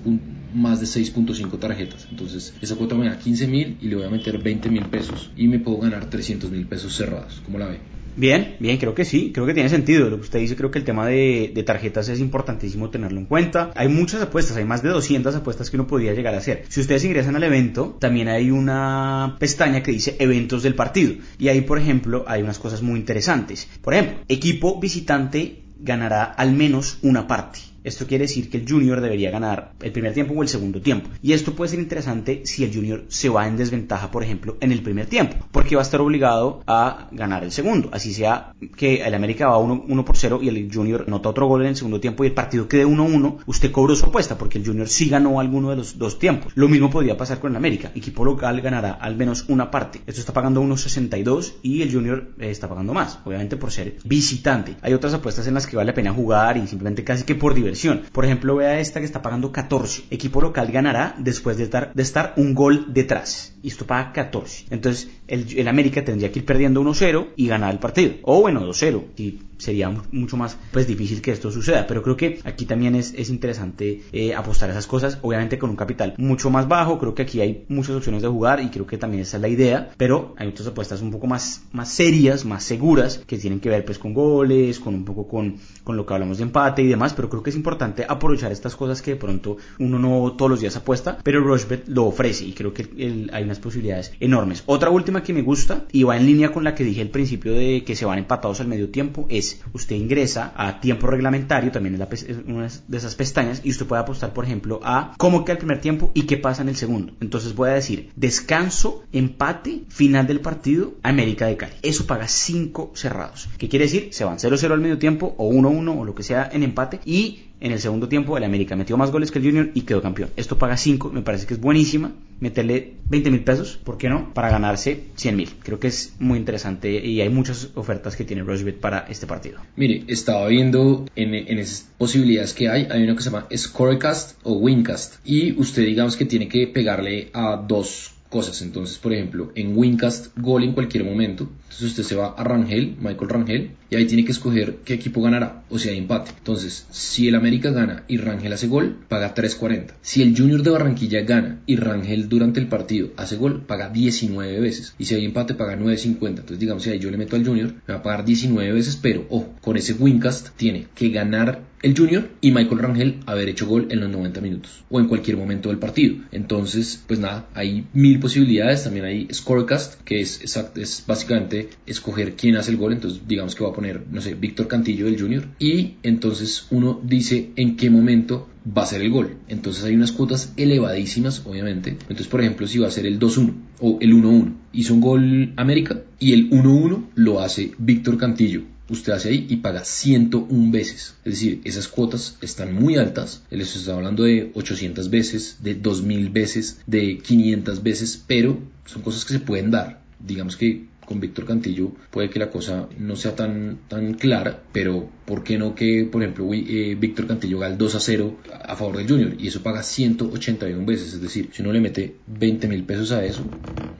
más 0.57 0.81
de 0.81 0.87
6.5 0.87 1.59
tarjetas. 1.59 2.09
Entonces, 2.11 2.55
esa 2.61 2.77
cuota 2.77 2.95
me 2.95 3.09
da 3.09 3.19
15 3.19 3.47
mil 3.47 3.77
y 3.81 3.89
le 3.89 3.97
voy 3.97 4.05
a 4.05 4.11
meter 4.11 4.39
20 4.39 4.71
mil 4.71 4.87
pesos 4.87 5.31
y 5.37 5.49
me 5.49 5.59
puedo 5.59 5.79
ganar 5.79 6.09
300 6.09 6.51
mil 6.51 6.67
pesos 6.67 6.97
cerrados. 6.97 7.43
¿Cómo 7.45 7.59
la 7.59 7.67
ve? 7.67 7.79
Bien, 8.19 8.57
bien, 8.61 8.79
creo 8.79 8.95
que 8.95 9.05
sí, 9.05 9.31
creo 9.35 9.45
que 9.45 9.53
tiene 9.53 9.69
sentido 9.69 10.09
lo 10.09 10.17
que 10.17 10.23
usted 10.23 10.39
dice, 10.39 10.57
creo 10.57 10.71
que 10.71 10.79
el 10.79 10.87
tema 10.87 11.07
de, 11.07 11.63
tarjetas 11.67 12.09
es 12.09 12.19
importantísimo 12.19 12.89
tenerlo 12.89 13.21
en 13.21 13.27
cuenta. 13.27 13.73
Hay 13.75 13.89
muchas 13.89 14.23
apuestas, 14.23 14.57
hay 14.57 14.65
más 14.65 14.83
de 14.83 14.89
200 14.89 15.35
apuestas 15.35 15.69
que 15.69 15.77
uno 15.77 15.87
podría 15.87 16.15
llegar 16.15 16.35
a 16.35 16.39
hacer. 16.39 16.65
Si 16.71 16.81
ustedes 16.81 17.05
ingresan 17.05 17.37
al 17.37 17.45
evento, 17.45 17.99
también 18.01 18.29
hay 18.29 18.51
una 18.51 19.37
pestaña 19.39 19.83
que 19.83 19.93
dice 19.93 20.17
eventos 20.19 20.63
del 20.63 20.75
partido 20.75 21.15
y 21.39 21.49
ahí, 21.49 21.61
por 21.61 21.79
ejemplo, 21.79 22.25
hay 22.27 22.41
unas 22.43 22.59
cosas 22.59 22.81
muy 22.81 22.99
interesantes. 22.99 23.69
Por 23.83 23.93
ejemplo, 23.93 24.17
equipo 24.29 24.81
visitante 24.81 25.65
ganará 25.79 26.25
al 26.25 26.53
menos 26.53 26.99
una 27.03 27.27
parte. 27.27 27.59
Esto 27.87 28.09
quiere 28.09 28.25
decir 28.25 28.51
que 28.51 28.59
el 28.59 28.69
Junior 28.69 29.01
debería 29.01 29.31
ganar 29.31 29.71
el 29.81 29.93
primer 29.93 30.13
tiempo 30.13 30.35
o 30.35 30.43
el 30.43 30.49
segundo 30.49 30.81
tiempo. 30.81 31.09
Y 31.23 31.35
esto 31.35 31.53
puede 31.55 31.71
ser 31.71 31.79
interesante 31.79 32.43
si 32.45 32.65
el 32.65 32.75
Junior 32.75 33.05
se 33.07 33.29
va 33.29 33.47
en 33.47 33.57
desventaja, 33.57 34.11
por 34.11 34.25
ejemplo, 34.25 34.57
en 34.61 34.73
el 34.73 34.83
primer 34.83 35.07
tiempo, 35.07 35.37
porque 35.53 35.77
va 35.77 35.83
a 35.83 35.85
estar 35.85 36.01
obligado 36.01 36.65
a 36.67 37.07
ganar 37.13 37.45
el 37.45 37.53
segundo. 37.53 37.89
Así 37.93 38.13
sea 38.13 38.55
que 38.77 39.05
el 39.05 39.15
América 39.15 39.47
va 39.47 39.59
1, 39.59 40.05
por 40.05 40.17
0 40.17 40.41
y 40.43 40.49
el 40.49 40.69
Junior 40.73 41.09
nota 41.09 41.29
otro 41.29 41.47
gol 41.47 41.63
en 41.63 41.69
el 41.69 41.77
segundo 41.77 42.01
tiempo 42.01 42.25
y 42.25 42.27
el 42.27 42.33
partido 42.33 42.67
quede 42.67 42.85
1-1, 42.85 43.39
usted 43.47 43.71
cobró 43.71 43.95
su 43.95 44.07
apuesta 44.07 44.37
porque 44.37 44.59
el 44.59 44.67
Junior 44.67 44.89
sí 44.89 45.09
ganó 45.09 45.39
alguno 45.39 45.71
de 45.71 45.77
los 45.77 45.97
dos 45.97 46.19
tiempos. 46.19 46.53
Lo 46.57 46.67
mismo 46.67 46.91
podría 46.91 47.17
pasar 47.17 47.39
con 47.39 47.53
el 47.53 47.57
América. 47.57 47.93
Equipo 47.95 48.25
local 48.25 48.61
ganará 48.63 48.95
al 48.95 49.15
menos 49.15 49.45
una 49.47 49.71
parte. 49.71 50.01
Esto 50.09 50.21
está 50.21 50.33
pagando 50.33 50.61
1.62 50.61 51.55
y 51.63 51.83
el 51.83 51.93
Junior 51.93 52.33
eh, 52.41 52.51
está 52.51 52.69
pagando 52.69 52.95
más, 52.95 53.21
obviamente 53.25 53.57
por 53.57 53.71
ser 53.71 53.99
visitante. 54.05 54.75
Hay 54.83 54.93
otras 54.93 55.15
apuestas 55.15 55.47
en 55.47 55.55
las 55.55 55.69
que 55.69 55.77
vale 55.77 55.93
la 55.93 55.95
pena 55.95 56.13
jugar 56.13 56.57
y 56.57 56.67
simplemente 56.67 57.05
casi 57.05 57.23
que 57.23 57.37
por 57.37 57.55
diversión 57.55 57.76
por 58.13 58.25
ejemplo, 58.25 58.57
vea 58.57 58.81
esta 58.81 59.01
que 59.01 59.07
está 59.07 59.23
pagando 59.23 59.53
14. 59.53 60.05
Equipo 60.11 60.41
local 60.41 60.71
ganará 60.73 61.15
después 61.19 61.57
de 61.57 61.65
estar, 61.65 61.93
de 61.93 62.03
estar 62.03 62.35
un 62.37 62.55
gol 62.55 62.93
detrás. 62.93 63.56
Y 63.67 63.71
esto 63.71 63.85
paga 63.85 64.13
14. 64.13 64.67
Entonces, 64.71 65.11
el, 65.27 65.59
el 65.59 65.67
América 65.67 66.05
tendría 66.05 66.31
que 66.31 66.39
ir 66.39 66.45
perdiendo 66.45 66.81
1-0 66.83 67.31
y 67.35 67.49
ganar 67.49 67.73
el 67.73 67.81
partido. 67.81 68.15
O 68.23 68.41
bueno, 68.41 68.65
2-0. 68.65 69.03
Y 69.17 69.41
sería 69.59 69.91
mucho 70.13 70.37
más 70.37 70.57
pues 70.73 70.87
difícil 70.87 71.23
que 71.23 71.31
esto 71.31 71.51
suceda 71.51 71.87
pero 71.87 72.03
creo 72.03 72.17
que 72.17 72.41
aquí 72.45 72.67
también 72.67 72.95
es, 72.95 73.15
es 73.15 73.31
interesante 73.31 74.03
eh, 74.13 74.35
apostar 74.35 74.71
esas 74.71 74.87
cosas 74.87 75.19
obviamente 75.23 75.59
con 75.59 75.71
un 75.71 75.77
capital 75.77 76.15
mucho 76.19 76.51
más 76.51 76.69
bajo 76.69 76.99
creo 76.99 77.15
que 77.15 77.23
aquí 77.23 77.41
hay 77.41 77.65
muchas 77.69 77.97
opciones 77.97 78.23
de 78.23 78.29
jugar 78.29 78.61
y 78.61 78.69
creo 78.69 78.87
que 78.87 78.99
también 78.99 79.23
esa 79.23 79.39
es 79.39 79.41
la 79.41 79.49
idea 79.49 79.91
pero 79.97 80.35
hay 80.39 80.49
otras 80.49 80.69
apuestas 80.69 81.01
un 81.01 81.11
poco 81.11 81.27
más, 81.27 81.63
más 81.73 81.91
serias 81.91 82.45
más 82.45 82.65
seguras 82.65 83.23
que 83.27 83.39
tienen 83.39 83.61
que 83.61 83.69
ver 83.69 83.85
pues 83.85 83.99
con 83.99 84.13
goles 84.13 84.79
con 84.79 84.95
un 84.95 85.05
poco 85.05 85.27
con, 85.27 85.57
con 85.85 85.97
lo 85.97 86.05
que 86.05 86.15
hablamos 86.15 86.39
de 86.39 86.45
empate 86.45 86.83
y 86.83 86.87
demás 86.87 87.15
pero 87.15 87.29
creo 87.29 87.43
que 87.43 87.51
es 87.51 87.57
importante 87.57 88.05
aprovechar 88.07 88.53
estas 88.53 88.77
cosas 88.77 89.01
que 89.03 89.13
de 89.13 89.17
pronto 89.17 89.57
uno 89.79 89.99
no 89.99 90.33
todos 90.33 90.51
los 90.51 90.61
días 90.61 90.77
apuesta 90.77 91.19
pero 91.23 91.41
Rushbet 91.41 91.89
lo 91.89 92.07
ofrece 92.07 92.45
y 92.45 92.53
creo 92.53 92.75
que 92.75 93.29
hay 93.33 93.45
posibilidades 93.59 94.13
enormes 94.21 94.63
otra 94.67 94.91
última 94.91 95.23
que 95.23 95.33
me 95.33 95.43
gusta 95.43 95.87
y 95.93 96.03
va 96.03 96.17
en 96.17 96.27
línea 96.27 96.53
con 96.53 96.65
la 96.65 96.75
que 96.75 96.85
dije 96.85 97.03
al 97.03 97.09
principio 97.09 97.53
de 97.53 97.85
que 97.85 97.97
se 97.97 98.05
van 98.05 98.19
empatados 98.19 98.61
al 98.61 98.69
medio 98.69 98.91
tiempo 98.91 99.27
es 99.31 99.63
usted 99.73 99.97
ingresa 99.97 100.53
a 100.57 100.81
tiempo 100.81 101.07
reglamentario, 101.07 101.71
también 101.71 102.01
es, 102.11 102.27
una 102.47 102.69
de 102.89 102.97
esas 102.97 103.15
pestañas, 103.15 103.61
y 103.65 103.71
usted 103.71 103.87
puede 103.87 104.03
apostar, 104.03 104.33
por 104.33 104.45
ejemplo, 104.45 104.81
a 104.83 105.15
cómo 105.17 105.45
queda 105.45 105.55
el 105.55 105.59
primer 105.59 105.81
tiempo 105.81 106.11
y 106.15 106.23
qué 106.23 106.37
pasa 106.37 106.63
en 106.63 106.69
el 106.69 106.77
segundo. 106.77 107.15
Entonces 107.21 107.55
voy 107.55 107.71
a 107.71 107.75
decir 107.75 108.11
descanso, 108.17 109.05
empate, 109.13 109.85
final 109.89 110.27
del 110.27 110.41
partido, 110.41 110.95
América 111.03 111.47
de 111.47 111.57
Cali. 111.57 111.75
Eso 111.83 112.07
paga 112.07 112.29
5 112.29 112.93
cerrados. 112.95 113.49
¿Qué 113.59 113.69
quiere 113.69 113.87
decir? 113.87 114.09
Se 114.13 114.25
van 114.25 114.39
0-0 114.39 114.71
al 114.73 114.81
medio 114.81 114.99
tiempo 114.99 115.35
o 115.39 115.51
1-1 115.51 116.01
o 116.01 116.05
lo 116.05 116.15
que 116.15 116.23
sea 116.23 116.49
en 116.53 116.63
empate 116.63 117.01
y 117.05 117.47
en 117.61 117.73
el 117.73 117.81
segundo 117.81 118.09
tiempo 118.09 118.37
el 118.37 118.45
América 118.45 118.77
metió 118.77 118.97
más 118.97 119.11
goles 119.11 119.31
que 119.31 119.39
el 119.39 119.45
Junior 119.45 119.71
y 119.75 119.83
quedó 119.83 120.03
campeón. 120.03 120.31
Esto 120.37 120.59
paga 120.59 120.77
5, 120.77 121.11
me 121.11 121.23
parece 121.23 121.47
que 121.47 121.55
es 121.55 121.61
buenísima. 121.61 122.13
Meterle 122.39 122.93
20 123.09 123.31
mil 123.31 123.45
pesos, 123.45 123.79
¿por 123.83 123.97
qué 123.97 124.11
no? 124.11 124.35
Para 124.35 124.51
ganarse 124.51 125.05
100 125.15 125.37
mil. 125.37 125.49
Creo 125.63 125.81
que 125.81 125.87
es 125.87 126.15
muy 126.19 126.39
interesante 126.39 127.05
y 127.05 127.21
hay 127.23 127.31
muchas 127.31 127.71
ofertas 127.75 128.15
que 128.15 128.25
tiene 128.25 128.43
Rushbet 128.43 128.79
para 128.79 129.07
este 129.09 129.27
partido. 129.27 129.59
Mire, 129.77 130.05
estaba 130.09 130.47
viendo 130.49 131.07
en, 131.17 131.35
en 131.35 131.59
esas 131.59 131.89
posibilidades 131.97 132.53
que 132.53 132.69
hay, 132.69 132.89
hay 132.91 133.05
uno 133.05 133.17
que 133.17 133.23
se 133.23 133.31
llama 133.31 133.47
Scorecast 133.57 134.39
o 134.43 134.59
Wincast 134.59 135.15
y 135.25 135.59
usted 135.59 135.83
digamos 135.85 136.17
que 136.17 136.27
tiene 136.27 136.49
que 136.49 136.67
pegarle 136.67 137.31
a 137.33 137.57
dos 137.57 138.13
cosas. 138.29 138.61
Entonces, 138.63 138.99
por 138.99 139.13
ejemplo, 139.13 139.53
en 139.55 139.77
Wincast, 139.77 140.37
gol 140.37 140.65
en 140.65 140.73
cualquier 140.73 141.05
momento. 141.05 141.49
Entonces 141.67 141.91
usted 141.91 142.03
se 142.05 142.17
va 142.17 142.29
a 142.29 142.45
Rangel, 142.45 142.97
Michael 143.01 143.29
Rangel, 143.29 143.71
y 143.91 143.97
ahí 143.97 144.07
tiene 144.07 144.25
que 144.25 144.33
escoger 144.33 144.77
qué 144.85 144.95
equipo 144.95 145.21
ganará, 145.21 145.65
o 145.69 145.79
sea, 145.79 145.93
empate. 145.93 146.33
Entonces, 146.39 146.87
si 146.91 147.29
el 147.29 147.35
América 147.35 147.71
gana 147.71 148.05
y 148.09 148.17
Rangel 148.17 148.53
hace 148.53 148.67
gol, 148.67 148.97
paga 149.09 149.35
3.40. 149.35 149.93
Si 150.01 150.23
el 150.23 150.37
Junior 150.37 150.63
de 150.63 150.71
Barranquilla 150.71 151.21
gana 151.23 151.61
y 151.67 151.77
Rangel 151.77 152.29
durante 152.29 152.61
el 152.61 152.69
partido 152.69 153.11
hace 153.17 153.37
gol, 153.37 153.63
paga 153.67 153.91
19 153.91 154.61
veces. 154.61 154.95
Y 154.99 155.05
si 155.05 155.15
hay 155.15 155.25
empate, 155.25 155.55
paga 155.55 155.77
9.50. 155.77 156.29
Entonces, 156.29 156.59
digamos, 156.59 156.83
si 156.83 156.91
ahí 156.91 156.99
yo 156.99 157.11
le 157.11 157.19
meto 157.19 157.37
al 157.37 157.47
Junior, 157.47 157.75
me 157.87 157.95
va 157.95 158.01
a 158.01 158.03
pagar 158.03 158.25
19 158.25 158.73
veces, 158.73 158.97
pero, 159.01 159.27
ojo, 159.29 159.55
con 159.61 159.77
ese 159.77 159.93
Wincast 159.95 160.57
tiene 160.57 160.87
que 160.95 161.11
ganar 161.11 161.63
el 161.83 161.97
Junior 161.97 162.29
y 162.41 162.51
Michael 162.51 162.79
Rangel 162.79 163.21
haber 163.27 163.49
hecho 163.49 163.67
gol 163.67 163.89
en 163.91 164.01
los 164.01 164.11
90 164.11 164.41
minutos 164.41 164.85
o 164.91 164.99
en 164.99 165.07
cualquier 165.07 165.37
momento 165.37 165.69
del 165.69 165.79
partido. 165.79 166.17
Entonces, 166.33 167.03
pues 167.07 167.21
nada, 167.21 167.49
hay 167.55 167.87
mil 167.93 168.19
posibilidades. 168.19 168.85
También 168.85 169.05
hay 169.05 169.29
Scorecast, 169.33 170.01
que 170.03 170.21
es, 170.21 170.57
es 170.77 171.05
básicamente 171.07 171.66
escoger 171.87 172.35
quién 172.37 172.57
hace 172.57 172.71
el 172.71 172.77
gol. 172.77 172.93
Entonces, 172.93 173.23
digamos 173.27 173.55
que 173.55 173.65
va 173.65 173.71
a 173.71 173.75
poner, 173.75 174.05
no 174.11 174.21
sé, 174.21 174.35
Víctor 174.35 174.69
Cantillo 174.69 175.07
del 175.07 175.21
Junior. 175.21 175.47
Y 175.59 175.95
entonces 176.03 176.67
uno 176.71 177.01
dice 177.03 177.51
en 177.57 177.77
qué 177.77 177.91
momento 177.91 178.49
va 178.67 178.83
a 178.83 178.87
ser 178.87 179.03
el 179.03 179.11
gol. 179.11 179.37
Entonces 179.49 179.85
hay 179.85 179.95
unas 179.95 180.13
cuotas 180.13 180.53
elevadísimas, 180.57 181.43
obviamente. 181.45 181.91
Entonces, 181.91 182.27
por 182.29 182.41
ejemplo, 182.41 182.67
si 182.67 182.79
va 182.79 182.89
a 182.89 182.91
ser 182.91 183.07
el 183.07 183.19
2-1 183.19 183.53
o 183.81 183.99
el 184.01 184.13
1-1, 184.15 184.55
hizo 184.73 184.95
un 184.95 185.01
gol 185.01 185.53
América 185.57 186.03
y 186.19 186.33
el 186.33 186.51
1-1 186.51 187.07
lo 187.15 187.41
hace 187.41 187.73
Víctor 187.79 188.19
Cantillo 188.19 188.63
usted 188.89 189.13
hace 189.13 189.31
ahí 189.31 189.47
y 189.49 189.57
paga 189.57 189.85
101 189.85 190.71
veces. 190.71 191.15
Es 191.25 191.35
decir, 191.35 191.61
esas 191.65 191.89
cuotas 191.89 192.37
están 192.41 192.75
muy 192.75 192.97
altas. 192.97 193.43
Les 193.51 193.75
está 193.77 193.95
hablando 193.95 194.25
de 194.25 194.51
800 194.55 195.11
veces, 195.11 195.59
de 195.61 195.75
2000 195.75 196.31
veces, 196.31 196.81
de 196.87 197.19
500 197.19 197.83
veces, 197.83 198.23
pero 198.27 198.59
son 198.85 199.03
cosas 199.03 199.25
que 199.25 199.35
se 199.35 199.41
pueden 199.41 199.71
dar. 199.71 200.03
Digamos 200.19 200.57
que 200.57 200.87
con 201.07 201.21
Víctor 201.21 201.47
Cantillo 201.47 201.93
puede 202.11 202.29
que 202.29 202.39
la 202.39 202.51
cosa 202.51 202.89
no 202.99 203.17
sea 203.17 203.35
tan, 203.35 203.79
tan 203.89 204.15
clara, 204.15 204.63
pero 204.73 205.09
¿por 205.25 205.45
qué 205.45 205.57
no 205.57 205.75
que, 205.75 206.09
por 206.11 206.23
ejemplo, 206.23 206.49
eh, 206.53 206.97
Víctor 206.99 207.27
Cantillo 207.27 207.59
gana 207.59 207.77
2 207.77 207.95
a 207.95 208.01
0 208.01 208.37
a 208.65 208.77
favor 208.77 208.99
del 208.99 209.09
Junior 209.09 209.35
y 209.39 209.47
eso 209.47 209.63
paga 209.63 209.83
181 209.83 210.85
veces? 210.85 211.15
Es 211.15 211.21
decir, 211.21 211.51
si 211.53 211.63
uno 211.63 211.73
le 211.73 211.81
mete 211.81 212.17
20 212.27 212.69
mil 212.69 212.85
pesos 212.85 213.13
a 213.13 213.25
eso, 213.25 213.43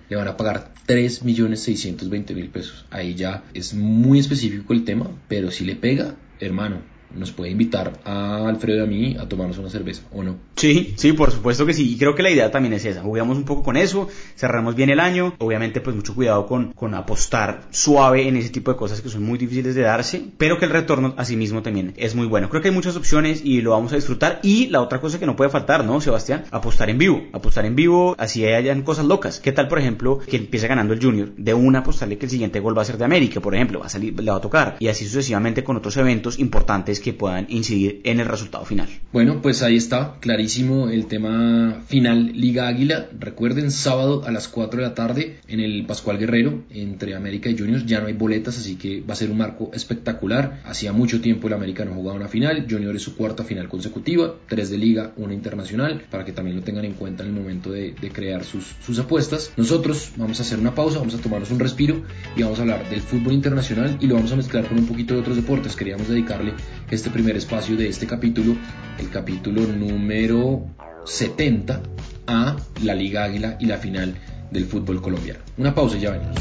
le 0.09 0.17
van 0.17 0.29
a 0.29 0.37
pagar 0.37 0.75
3 0.87 1.25
millones 1.25 1.61
620 1.61 2.35
mil 2.35 2.49
pesos. 2.49 2.85
Ahí 2.91 3.15
ya 3.15 3.45
es 3.55 3.75
muy 3.75 4.19
específico 4.19 4.73
el 4.73 4.85
tema, 4.85 5.11
pero 5.29 5.51
si 5.51 5.65
le 5.65 5.77
pega, 5.77 6.17
hermano, 6.41 6.83
nos 7.15 7.33
puede 7.33 7.51
invitar 7.51 8.01
a 8.05 8.49
Alfredo 8.49 8.79
y 8.79 8.83
a 8.83 8.87
mí 8.87 9.17
a 9.19 9.29
tomarnos 9.29 9.59
una 9.59 9.71
cerveza, 9.71 10.03
¿o 10.13 10.23
no? 10.23 10.37
Sí, 10.57 10.95
sí, 10.97 11.13
por 11.13 11.31
supuesto 11.31 11.67
que 11.67 11.73
sí. 11.73 11.93
Y 11.93 11.99
creo 11.99 12.15
que 12.15 12.23
la 12.23 12.31
idea 12.31 12.51
también 12.51 12.75
es 12.75 12.85
esa. 12.85 13.03
Jugamos 13.03 13.37
un 13.37 13.45
poco 13.45 13.63
con 13.63 13.77
eso, 13.77 14.09
cerramos 14.37 14.75
bien 14.75 14.91
el 14.91 15.01
año. 15.01 15.35
Obviamente, 15.39 15.81
pues 15.81 15.95
mucho 15.95 16.15
cuidado 16.15 16.47
con, 16.47 16.73
con 16.73 16.95
apostar 16.95 17.63
suave 17.71 18.27
en 18.27 18.37
ese 18.37 18.51
tipo 18.51 18.71
de 18.71 18.77
cosas 18.77 19.01
que 19.01 19.09
son 19.09 19.23
muy 19.23 19.39
difíciles 19.39 19.75
de 19.75 19.83
darse, 19.83 20.23
pero 20.39 20.59
que 20.59 20.65
el 20.65 20.71
retorno 20.71 21.15
a 21.17 21.25
mismo 21.37 21.63
también 21.63 21.95
es 21.97 22.15
muy 22.15 22.27
bueno. 22.27 22.49
Creo 22.49 22.63
que 22.63 22.69
hay 22.69 22.75
muchas 22.75 22.97
opciones 22.97 23.45
y 23.45 23.61
lo 23.61 23.73
vamos 23.73 23.93
a 23.93 23.97
disfrutar. 23.97 24.41
Y 24.43 24.69
la 24.69 24.81
otra 24.81 25.01
cosa 25.01 25.19
que 25.19 25.27
no 25.27 25.37
puede 25.37 25.51
faltar, 25.51 25.85
¿no, 25.85 26.01
Sebastián? 26.01 26.45
Apostar 26.51 26.91
en 26.91 26.99
vivo. 26.99 27.25
Apostar 27.33 27.67
en 27.67 27.75
vivo, 27.75 28.15
así 28.19 28.45
hayan 28.45 28.83
cosas 28.83 29.07
locas. 29.07 29.41
¿Qué 29.41 29.53
tal, 29.53 29.69
por 29.69 29.79
ejemplo, 29.79 30.19
que 30.19 30.37
empiece 30.37 30.69
ganando 30.69 30.95
el 30.95 31.03
Junior? 31.03 31.33
De 31.37 31.55
una 31.55 31.81
apostarle 31.81 32.19
que 32.19 32.27
el 32.27 32.31
siguiente 32.31 32.61
gol 32.61 32.77
va 32.77 32.83
a 32.83 32.85
ser 32.85 32.99
de 32.99 33.05
América, 33.05 33.41
por 33.41 33.55
ejemplo, 33.55 33.81
va 33.81 33.87
a 33.87 33.91
salir, 33.91 34.19
le 34.19 34.31
va 34.31 34.39
a 34.39 34.41
tocar. 34.41 34.77
Y 34.79 34.89
así 34.89 35.05
sucesivamente 35.05 35.65
con 35.65 35.77
otros 35.77 35.97
eventos 35.97 36.39
importantes 36.39 36.96
que 37.01 37.13
puedan 37.13 37.47
incidir 37.49 38.01
en 38.05 38.21
el 38.21 38.27
resultado 38.27 38.65
final. 38.65 38.89
Bueno, 39.13 39.41
pues 39.41 39.63
ahí 39.63 39.77
está, 39.77 40.17
clarísimo 40.21 40.89
el 40.89 41.07
tema 41.07 41.83
final 41.87 42.33
Liga 42.35 42.69
Águila. 42.69 43.09
Recuerden, 43.19 43.71
sábado 43.71 44.23
a 44.27 44.31
las 44.31 44.49
4 44.49 44.81
de 44.81 44.87
la 44.87 44.95
tarde 44.95 45.39
en 45.49 45.61
el 45.61 45.87
Pascual 45.87 46.19
Guerrero 46.19 46.65
entre 46.71 47.15
América 47.15 47.49
y 47.49 47.57
Juniors. 47.57 47.87
Ya 47.87 48.01
no 48.01 48.07
hay 48.07 48.13
boletas, 48.13 48.59
así 48.59 48.77
que 48.77 49.01
va 49.01 49.15
a 49.15 49.17
ser 49.17 49.31
un 49.31 49.39
marco 49.39 49.71
espectacular. 49.73 50.61
Hacía 50.65 50.93
mucho 50.93 51.21
tiempo 51.21 51.49
el 51.49 51.55
América 51.55 51.85
no 51.85 51.95
jugaba 51.95 52.17
una 52.17 52.29
final. 52.29 52.67
Junior 52.69 52.95
es 52.95 53.03
su 53.03 53.17
cuarta 53.17 53.45
final 53.45 53.69
consecutiva, 53.69 54.35
tres 54.49 54.71
de 54.71 54.79
Liga, 54.79 55.13
una 55.17 55.35
internacional, 55.35 56.05
para 56.11 56.25
que 56.25 56.33
también 56.33 56.57
lo 56.57 56.63
tengan 56.63 56.85
en 56.85 56.93
cuenta 56.95 57.23
en 57.23 57.31
el 57.31 57.35
momento 57.35 57.71
de, 57.71 57.95
crear 58.13 58.45
sus, 58.45 58.75
sus 58.85 58.99
apuestas. 58.99 59.53
Nosotros 59.57 60.13
vamos 60.17 60.39
a 60.41 60.43
hacer 60.43 60.59
una 60.59 60.75
pausa, 60.75 60.99
vamos 60.99 61.15
a 61.15 61.19
tomarnos 61.19 61.51
un 61.51 61.59
respiro 61.59 62.03
y 62.37 62.43
vamos 62.43 62.59
a 62.59 62.63
hablar 62.63 62.89
del 62.89 63.01
fútbol 63.01 63.33
internacional 63.35 63.99
y 64.01 64.07
lo 64.07 64.15
vamos 64.15 64.33
a 64.33 64.37
mezclar 64.37 64.67
con 64.67 64.79
un 64.79 64.87
poquito 64.87 65.15
de 65.15 65.21
otros 65.21 65.37
deportes. 65.37 65.77
Queríamos 65.77 66.09
dedicarle 66.09 66.53
este 66.91 67.11
primer 67.11 67.37
espacio 67.37 67.77
de 67.77 67.89
este 67.89 68.07
capítulo, 68.07 68.57
el 68.99 69.11
capítulo 69.11 69.63
número 69.63 70.67
70, 71.05 71.81
a 72.27 72.57
la 72.83 72.95
Liga 72.95 73.25
Águila 73.25 73.57
y 73.61 73.67
la 73.67 73.79
final 73.79 74.17
del 74.51 74.67
fútbol 74.67 75.03
colombiano. 75.03 75.41
Una 75.59 75.75
pausa 75.75 75.97
y 75.97 76.01
ya 76.01 76.11
venimos. 76.11 76.37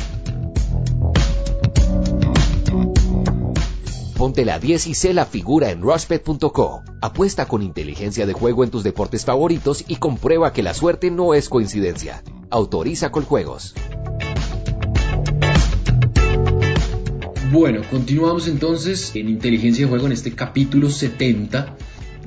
Ponte 4.17 4.45
la 4.45 4.59
10 4.59 4.87
y 4.87 4.93
sé 4.93 5.13
la 5.13 5.25
figura 5.25 5.71
en 5.71 5.81
rushbet.co. 5.81 6.81
Apuesta 7.01 7.47
con 7.47 7.61
inteligencia 7.61 8.25
de 8.25 8.33
juego 8.33 8.63
en 8.63 8.71
tus 8.71 8.83
deportes 8.83 9.25
favoritos 9.25 9.83
y 9.87 9.97
comprueba 9.97 10.53
que 10.53 10.63
la 10.63 10.73
suerte 10.73 11.11
no 11.11 11.33
es 11.33 11.49
coincidencia. 11.49 12.23
Autoriza 12.49 13.11
con 13.11 13.25
juegos. 13.25 13.75
Bueno, 17.55 17.83
continuamos 17.89 18.49
entonces 18.49 19.15
en 19.15 19.29
inteligencia 19.29 19.85
de 19.85 19.89
juego 19.89 20.07
en 20.07 20.11
este 20.11 20.33
capítulo 20.33 20.89
70 20.89 21.77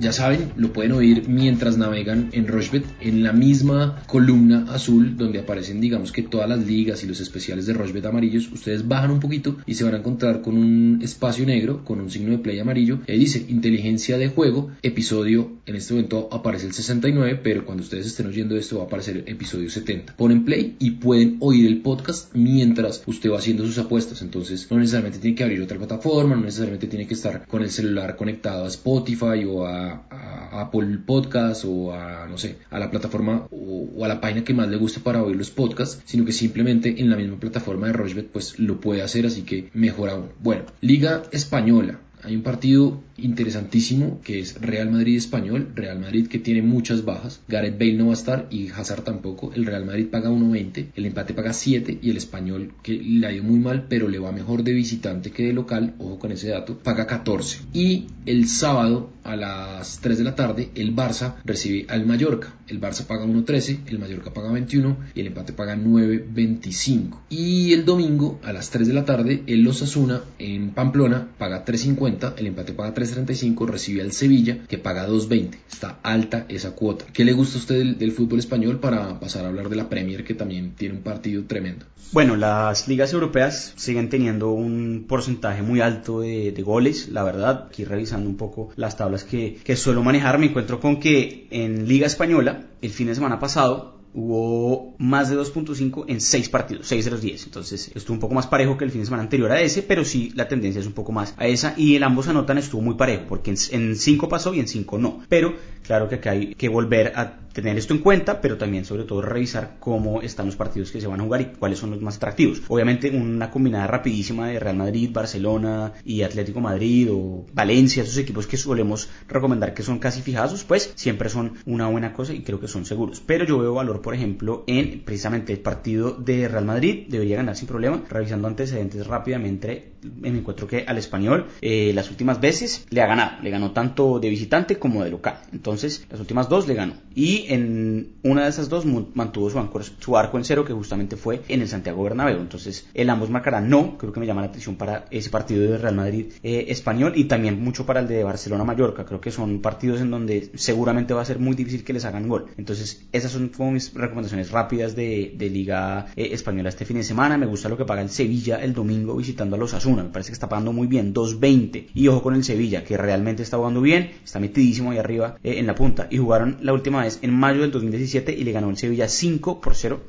ya 0.01 0.13
saben, 0.13 0.53
lo 0.57 0.73
pueden 0.73 0.93
oír 0.93 1.29
mientras 1.29 1.77
navegan 1.77 2.31
en 2.33 2.47
Rochbet, 2.47 2.85
en 3.01 3.23
la 3.23 3.33
misma 3.33 4.03
columna 4.07 4.67
azul 4.69 5.17
donde 5.17 5.41
aparecen, 5.41 5.81
digamos 5.81 6.13
que 6.13 6.23
todas 6.23 6.49
las 6.49 6.67
ligas 6.67 7.03
y 7.05 7.07
los 7.07 7.21
especiales 7.21 7.67
de 7.67 7.75
Rochbet 7.75 8.07
amarillos. 8.07 8.51
Ustedes 8.53 8.87
bajan 8.87 9.11
un 9.11 9.21
poquito 9.21 9.57
y 9.67 9.75
se 9.75 9.85
van 9.85 9.95
a 9.95 9.99
encontrar 9.99 10.43
con 10.43 10.57
un 10.57 11.01
espacio 11.03 11.47
negro 11.47 11.85
con 11.85 12.01
un 12.01 12.11
signo 12.11 12.33
de 12.33 12.39
play 12.39 12.59
amarillo. 12.59 13.01
Ahí 13.09 13.19
dice 13.19 13.45
inteligencia 13.49 14.19
de 14.19 14.29
juego, 14.29 14.71
episodio. 14.83 15.59
En 15.67 15.77
este 15.77 15.95
momento 15.95 16.29
aparece 16.33 16.67
el 16.67 16.73
69, 16.73 17.41
pero 17.43 17.65
cuando 17.65 17.83
ustedes 17.83 18.07
estén 18.07 18.27
oyendo 18.27 18.57
esto 18.57 18.79
va 18.79 18.85
a 18.85 18.87
aparecer 18.87 19.19
el 19.19 19.29
episodio 19.29 19.71
70. 19.71 20.17
Ponen 20.17 20.45
play 20.45 20.77
y 20.79 20.93
pueden 20.93 21.37
oír 21.41 21.67
el 21.67 21.81
podcast 21.83 22.35
mientras 22.35 23.03
usted 23.07 23.31
va 23.31 23.39
haciendo 23.39 23.67
sus 23.67 23.79
apuestas. 23.79 24.23
Entonces, 24.23 24.69
no 24.71 24.79
necesariamente 24.79 25.19
tiene 25.19 25.37
que 25.37 25.45
abrir 25.45 25.63
otra 25.63 25.79
plataforma, 25.79 26.37
no 26.37 26.43
necesariamente 26.43 26.87
tiene 26.87 27.07
que 27.07 27.15
estar 27.15 27.47
con 27.47 27.63
el 27.63 27.71
celular 27.71 28.17
conectado 28.17 28.65
a 28.65 28.69
Spotify 28.69 29.45
o 29.47 29.67
a 29.67 29.88
a, 29.89 30.61
Apple 30.61 30.99
Podcast 31.05 31.65
o 31.67 31.93
a, 31.93 32.27
no 32.27 32.39
sé, 32.39 32.59
a 32.71 32.79
la 32.79 32.91
plataforma 32.91 33.47
o, 33.51 34.05
a 34.05 34.09
la 34.09 34.21
página 34.21 34.45
que 34.45 34.55
más 34.55 34.69
le 34.69 34.77
guste 34.77 35.01
para 35.01 35.23
oír 35.23 35.37
los 35.37 35.51
podcasts, 35.51 36.03
sino 36.05 36.25
que 36.25 36.33
simplemente 36.33 37.01
en 37.01 37.11
la 37.11 37.17
misma 37.17 37.39
plataforma 37.39 37.87
de 37.87 37.93
Rochbet 37.93 38.29
pues 38.29 38.59
lo 38.59 38.81
puede 38.81 39.03
hacer, 39.03 39.27
así 39.27 39.43
que 39.43 39.71
mejor 39.75 40.11
aún. 40.11 40.29
Bueno, 40.41 40.65
Liga 40.81 41.23
Española. 41.33 42.01
Hay 42.23 42.35
un 42.35 42.43
partido 42.43 43.01
interesantísimo 43.19 44.21
que 44.23 44.41
es 44.41 44.61
Real 44.61 44.91
Madrid 44.91 45.17
español, 45.17 45.73
Real 45.75 45.99
Madrid 45.99 46.29
que 46.29 46.39
tiene 46.39 46.63
muchas 46.63 47.05
bajas, 47.05 47.41
Gareth 47.49 47.79
Bale 47.79 47.95
no 47.95 48.07
va 48.07 48.13
a 48.13 48.15
estar 48.15 48.47
y 48.51 48.69
Hazard 48.69 49.03
tampoco, 49.03 49.53
el 49.55 49.67
Real 49.67 49.85
Madrid 49.85 50.09
paga 50.09 50.31
1.20, 50.31 50.87
el 50.95 51.07
empate 51.07 51.35
paga 51.35 51.53
7 51.53 51.99
y 52.01 52.11
el 52.11 52.17
español 52.17 52.73
que 52.83 52.93
le 52.95 53.27
ha 53.27 53.33
ido 53.33 53.45
muy 53.45 53.59
mal 53.59 53.87
pero 53.89 54.09
le 54.09 54.19
va 54.19 54.33
mejor 54.33 54.63
de 54.63 54.73
visitante 54.73 55.31
que 55.31 55.45
de 55.45 55.53
local, 55.53 55.95
ojo 55.99 56.19
con 56.19 56.33
ese 56.33 56.49
dato, 56.49 56.79
paga 56.79 57.07
14. 57.07 57.61
Y 57.73 58.07
el 58.27 58.49
sábado 58.49 59.11
a 59.25 59.37
las 59.37 60.01
3 60.01 60.19
de 60.19 60.25
la 60.25 60.35
tarde 60.35 60.71
el 60.75 60.95
Barça 60.95 61.37
recibe 61.45 61.87
al 61.89 62.07
Mallorca, 62.07 62.55
el 62.67 62.81
Barça 62.81 63.05
paga 63.07 63.27
1.13, 63.27 63.81
el 63.87 63.99
Mallorca 63.99 64.33
paga 64.33 64.53
21 64.53 64.97
y 65.15 65.21
el 65.21 65.27
empate 65.29 65.53
paga 65.53 65.77
9.25. 65.77 67.19
Y 67.31 67.73
el 67.73 67.85
domingo 67.85 68.41
a 68.43 68.53
las 68.53 68.71
3 68.71 68.89
de 68.89 68.95
la 68.95 69.05
tarde 69.05 69.43
el 69.47 69.67
Osasuna 69.67 70.23
en 70.39 70.71
Pamplona 70.71 71.29
paga 71.39 71.65
3.50, 71.65 72.35
el 72.39 72.47
empate 72.47 72.73
paga 72.73 72.95
3 72.95 73.08
35 73.13 73.67
recibe 73.67 74.03
al 74.03 74.13
Sevilla 74.13 74.59
que 74.69 74.79
paga 74.79 75.09
2.20. 75.09 75.57
Está 75.71 75.99
alta 76.03 76.47
esa 76.49 76.73
cuota. 76.73 77.07
¿Qué 77.13 77.25
le 77.25 77.33
gusta 77.33 77.57
a 77.57 77.61
usted 77.61 77.97
del, 77.97 78.13
fútbol 78.13 78.39
español 78.39 78.81
para 78.81 79.21
pasar 79.21 79.45
a 79.45 79.49
hablar 79.49 79.69
de 79.69 79.77
la 79.77 79.89
Premier 79.89 80.25
que 80.25 80.35
también 80.35 80.75
tiene 80.77 80.97
un 80.97 81.03
partido 81.03 81.45
tremendo? 81.45 81.87
Bueno, 82.13 82.37
las 82.37 82.89
ligas 82.89 83.13
europeas 83.13 83.75
siguen 83.77 84.09
teniendo 84.09 84.51
un 84.51 85.05
porcentaje 85.07 85.63
muy 85.63 85.81
alto 85.81 86.21
de, 86.21 86.63
goles, 86.65 87.09
la 87.11 87.23
verdad. 87.23 87.67
Aquí 87.69 87.85
revisando 87.85 88.29
un 88.29 88.37
poco 88.37 88.71
las 88.77 88.97
tablas 88.97 89.25
que, 89.25 89.59
que 89.63 89.77
suelo 89.77 90.03
manejar, 90.03 90.39
me 90.39 90.47
encuentro 90.47 90.81
con 90.81 91.01
que 91.01 91.47
en 91.51 91.87
Liga 91.87 92.07
Española, 92.07 92.67
el 92.81 92.91
fin 92.91 93.09
de 93.09 93.15
semana 93.15 93.39
pasado, 93.39 93.98
hubo 94.15 94.95
más 94.99 95.31
de 95.31 95.37
2.5 95.37 96.05
en 96.09 96.21
6 96.21 96.49
partidos, 96.49 96.87
6 96.89 97.05
de 97.05 97.11
los 97.11 97.21
10. 97.21 97.45
Entonces 97.45 97.91
estuvo 97.95 98.15
un 98.15 98.21
poco 98.21 98.35
más 98.35 98.47
parejo 98.47 98.77
que 98.77 98.85
el 98.85 98.91
fin 98.91 99.01
de 99.01 99.07
semana 99.07 99.23
anterior 99.23 99.51
a 99.53 99.61
ese, 99.61 99.83
pero 99.83 100.05
sí 100.05 100.33
la 100.35 100.49
tendencia 100.49 100.81
es 100.81 100.87
un 100.87 100.93
poco 100.93 101.13
más 101.13 101.35
a 101.37 101.47
esa. 101.47 101.75
Y 101.77 101.97
el 101.97 102.03
ambos 102.03 102.29
anotan 102.29 102.59
estuvo 102.59 102.83
muy 102.83 102.95
parejo, 102.95 103.25
porque 103.29 103.55
en 103.71 103.97
5 103.97 104.29
pasó 104.29 104.55
y 104.55 104.61
en 104.61 104.69
5 104.69 104.99
no. 104.99 105.21
Pero 105.29 105.55
claro 105.83 106.09
que 106.09 106.17
acá 106.17 106.31
hay 106.31 106.55
que 106.55 106.69
volver 106.69 107.13
a 107.17 107.41
tener 107.53 107.77
esto 107.77 107.93
en 107.93 108.01
cuenta, 108.01 108.41
pero 108.41 108.57
también 108.57 108.85
sobre 108.85 109.05
todo 109.05 109.21
revisar 109.21 109.77
cómo 109.81 110.23
están 110.23 110.47
los 110.47 110.55
partidos 110.55 110.93
que 110.93 111.01
se 111.01 111.09
van 111.09 111.21
a 111.21 111.25
jugar 111.25 111.41
y 111.41 111.47
cuáles 111.47 111.79
son 111.81 111.91
los 111.91 112.01
más 112.01 112.17
atractivos. 112.17 112.63
Obviamente 112.69 113.11
una 113.11 113.51
combinada 113.51 113.87
rapidísima 113.89 114.49
de 114.49 114.61
Real 114.61 114.77
Madrid, 114.77 115.11
Barcelona 115.13 115.93
y 116.05 116.23
Atlético 116.23 116.61
Madrid 116.61 117.09
o 117.11 117.47
Valencia, 117.53 118.03
esos 118.03 118.17
equipos 118.19 118.47
que 118.47 118.57
solemos 118.57 119.09
recomendar 119.27 119.75
que 119.75 119.83
son 119.83 119.99
casi 119.99 120.23
fijados, 120.23 120.63
pues 120.65 120.93
siempre 120.95 121.29
son 121.29 121.55
una 121.67 121.89
buena 121.89 122.13
cosa 122.13 122.33
y 122.33 122.43
creo 122.43 122.61
que 122.61 122.69
son 122.69 122.85
seguros. 122.85 123.21
Pero 123.27 123.45
yo 123.45 123.59
veo 123.59 123.75
valor, 123.75 123.98
por 124.03 124.15
ejemplo, 124.15 124.65
en 124.67 125.03
precisamente 125.05 125.53
el 125.53 125.61
partido 125.61 126.13
de 126.13 126.49
Real 126.49 126.65
Madrid, 126.65 127.07
debería 127.09 127.37
ganar 127.37 127.57
sin 127.57 127.69
problema, 127.69 128.03
revisando 128.09 128.49
antecedentes 128.49 129.07
rápidamente, 129.07 129.93
me 130.03 130.29
encuentro 130.29 130.67
que 130.67 130.85
al 130.87 130.99
español 130.99 131.47
eh, 131.61 131.93
las 131.95 132.11
últimas 132.11 132.41
veces 132.41 132.87
le 132.91 133.03
ha 133.03 133.07
ganado, 133.07 133.43
le 133.43 133.51
ganó 133.51 133.73
tanto 133.73 134.21
de 134.21 134.31
visitante 134.31 134.79
como 134.79 135.03
de 135.03 135.11
local. 135.11 135.41
Entonces, 135.53 136.07
las 136.11 136.21
últimas 136.21 136.49
dos 136.49 136.69
le 136.69 136.75
ganó. 136.75 136.95
Y 137.15 137.47
en 137.49 138.13
una 138.23 138.45
de 138.45 138.51
esas 138.51 138.69
dos 138.69 138.85
mantuvo 138.87 139.51
su, 139.51 140.17
arco 140.17 140.39
en 140.39 140.45
cero, 140.45 140.65
que 140.65 140.73
justamente 140.73 141.17
fue 141.17 141.43
en 141.49 141.63
el 141.63 141.69
Santiago 141.69 142.03
Bernabéu. 142.03 142.41
Entonces, 142.41 142.89
el 142.95 143.11
ambos 143.11 143.31
marcarán 143.31 143.69
no, 143.69 143.99
creo 143.99 144.13
que 144.13 144.21
me 144.21 144.27
llama 144.27 144.43
la 144.43 144.49
atención 144.49 144.77
para 144.77 145.07
ese 145.11 145.31
partido 145.31 145.63
de 145.63 145.79
Real 145.79 145.97
Madrid 145.97 146.33
eh, 146.43 146.67
español 146.69 147.13
y 147.17 147.25
también 147.25 147.63
mucho 147.63 147.87
para 147.87 148.01
el 148.01 148.09
de 148.09 148.23
Barcelona-Mallorca. 148.25 149.05
Creo 149.05 149.21
que 149.21 149.31
son 149.31 149.61
partidos 149.61 150.01
en 150.01 150.11
donde 150.11 150.51
seguramente 150.55 151.15
va 151.15 151.23
a 151.23 151.25
ser 151.25 151.39
muy 151.39 151.57
difícil 151.57 151.85
que 151.85 151.93
les 151.93 152.05
hagan 152.05 152.29
gol. 152.29 152.47
Entonces, 152.57 153.07
esas 153.13 153.33
son 153.33 153.49
como 153.49 153.73
mis 153.73 153.88
recomendaciones 153.95 154.51
rápidas 154.51 154.95
de, 154.95 155.35
Liga 155.39 156.07
eh, 156.17 156.31
Española 156.33 156.69
este 156.69 156.85
fin 156.85 156.97
de 156.97 157.03
semana. 157.03 157.39
Me 157.39 157.47
gusta 157.47 157.69
lo 157.69 157.77
que 157.77 157.85
paga 157.85 158.03
el 158.03 158.11
Sevilla 158.11 158.57
el 158.57 158.75
domingo 158.75 159.17
visitando 159.17 159.57
a 159.57 159.59
los 159.59 159.75
Asuna. 159.75 160.03
Me 160.03 160.11
parece 160.11 160.31
que 160.31 160.35
está 160.35 160.49
pagando 160.49 160.73
muy 160.73 160.87
bien, 160.87 161.15
2.20. 161.15 161.89
Y 161.95 162.09
ojo 162.09 162.23
con 162.23 162.35
el 162.35 162.45
Sevilla, 162.45 162.85
que 162.85 162.97
realmente 162.97 163.43
está 163.43 163.57
jugando 163.57 163.81
bien, 163.81 164.11
está 164.25 164.41
metidísimo 164.41 164.91
ahí 164.91 164.99
arriba 164.99 165.37
eh, 165.43 165.59
en 165.59 165.67
la 165.67 165.75
punta. 165.75 166.09
Y 166.11 166.19
jugaron 166.19 166.59
la 166.61 166.73
última 166.73 167.03
vez 167.03 167.19
en 167.23 167.35
mayo 167.35 167.63
del 167.63 167.71
2017 167.71 168.33
y 168.33 168.45
le 168.45 168.53
ganó 168.53 168.71
el 168.71 168.77
Sevilla 168.77 169.09
5 169.09 169.61
por 169.61 169.75
0 169.75 170.01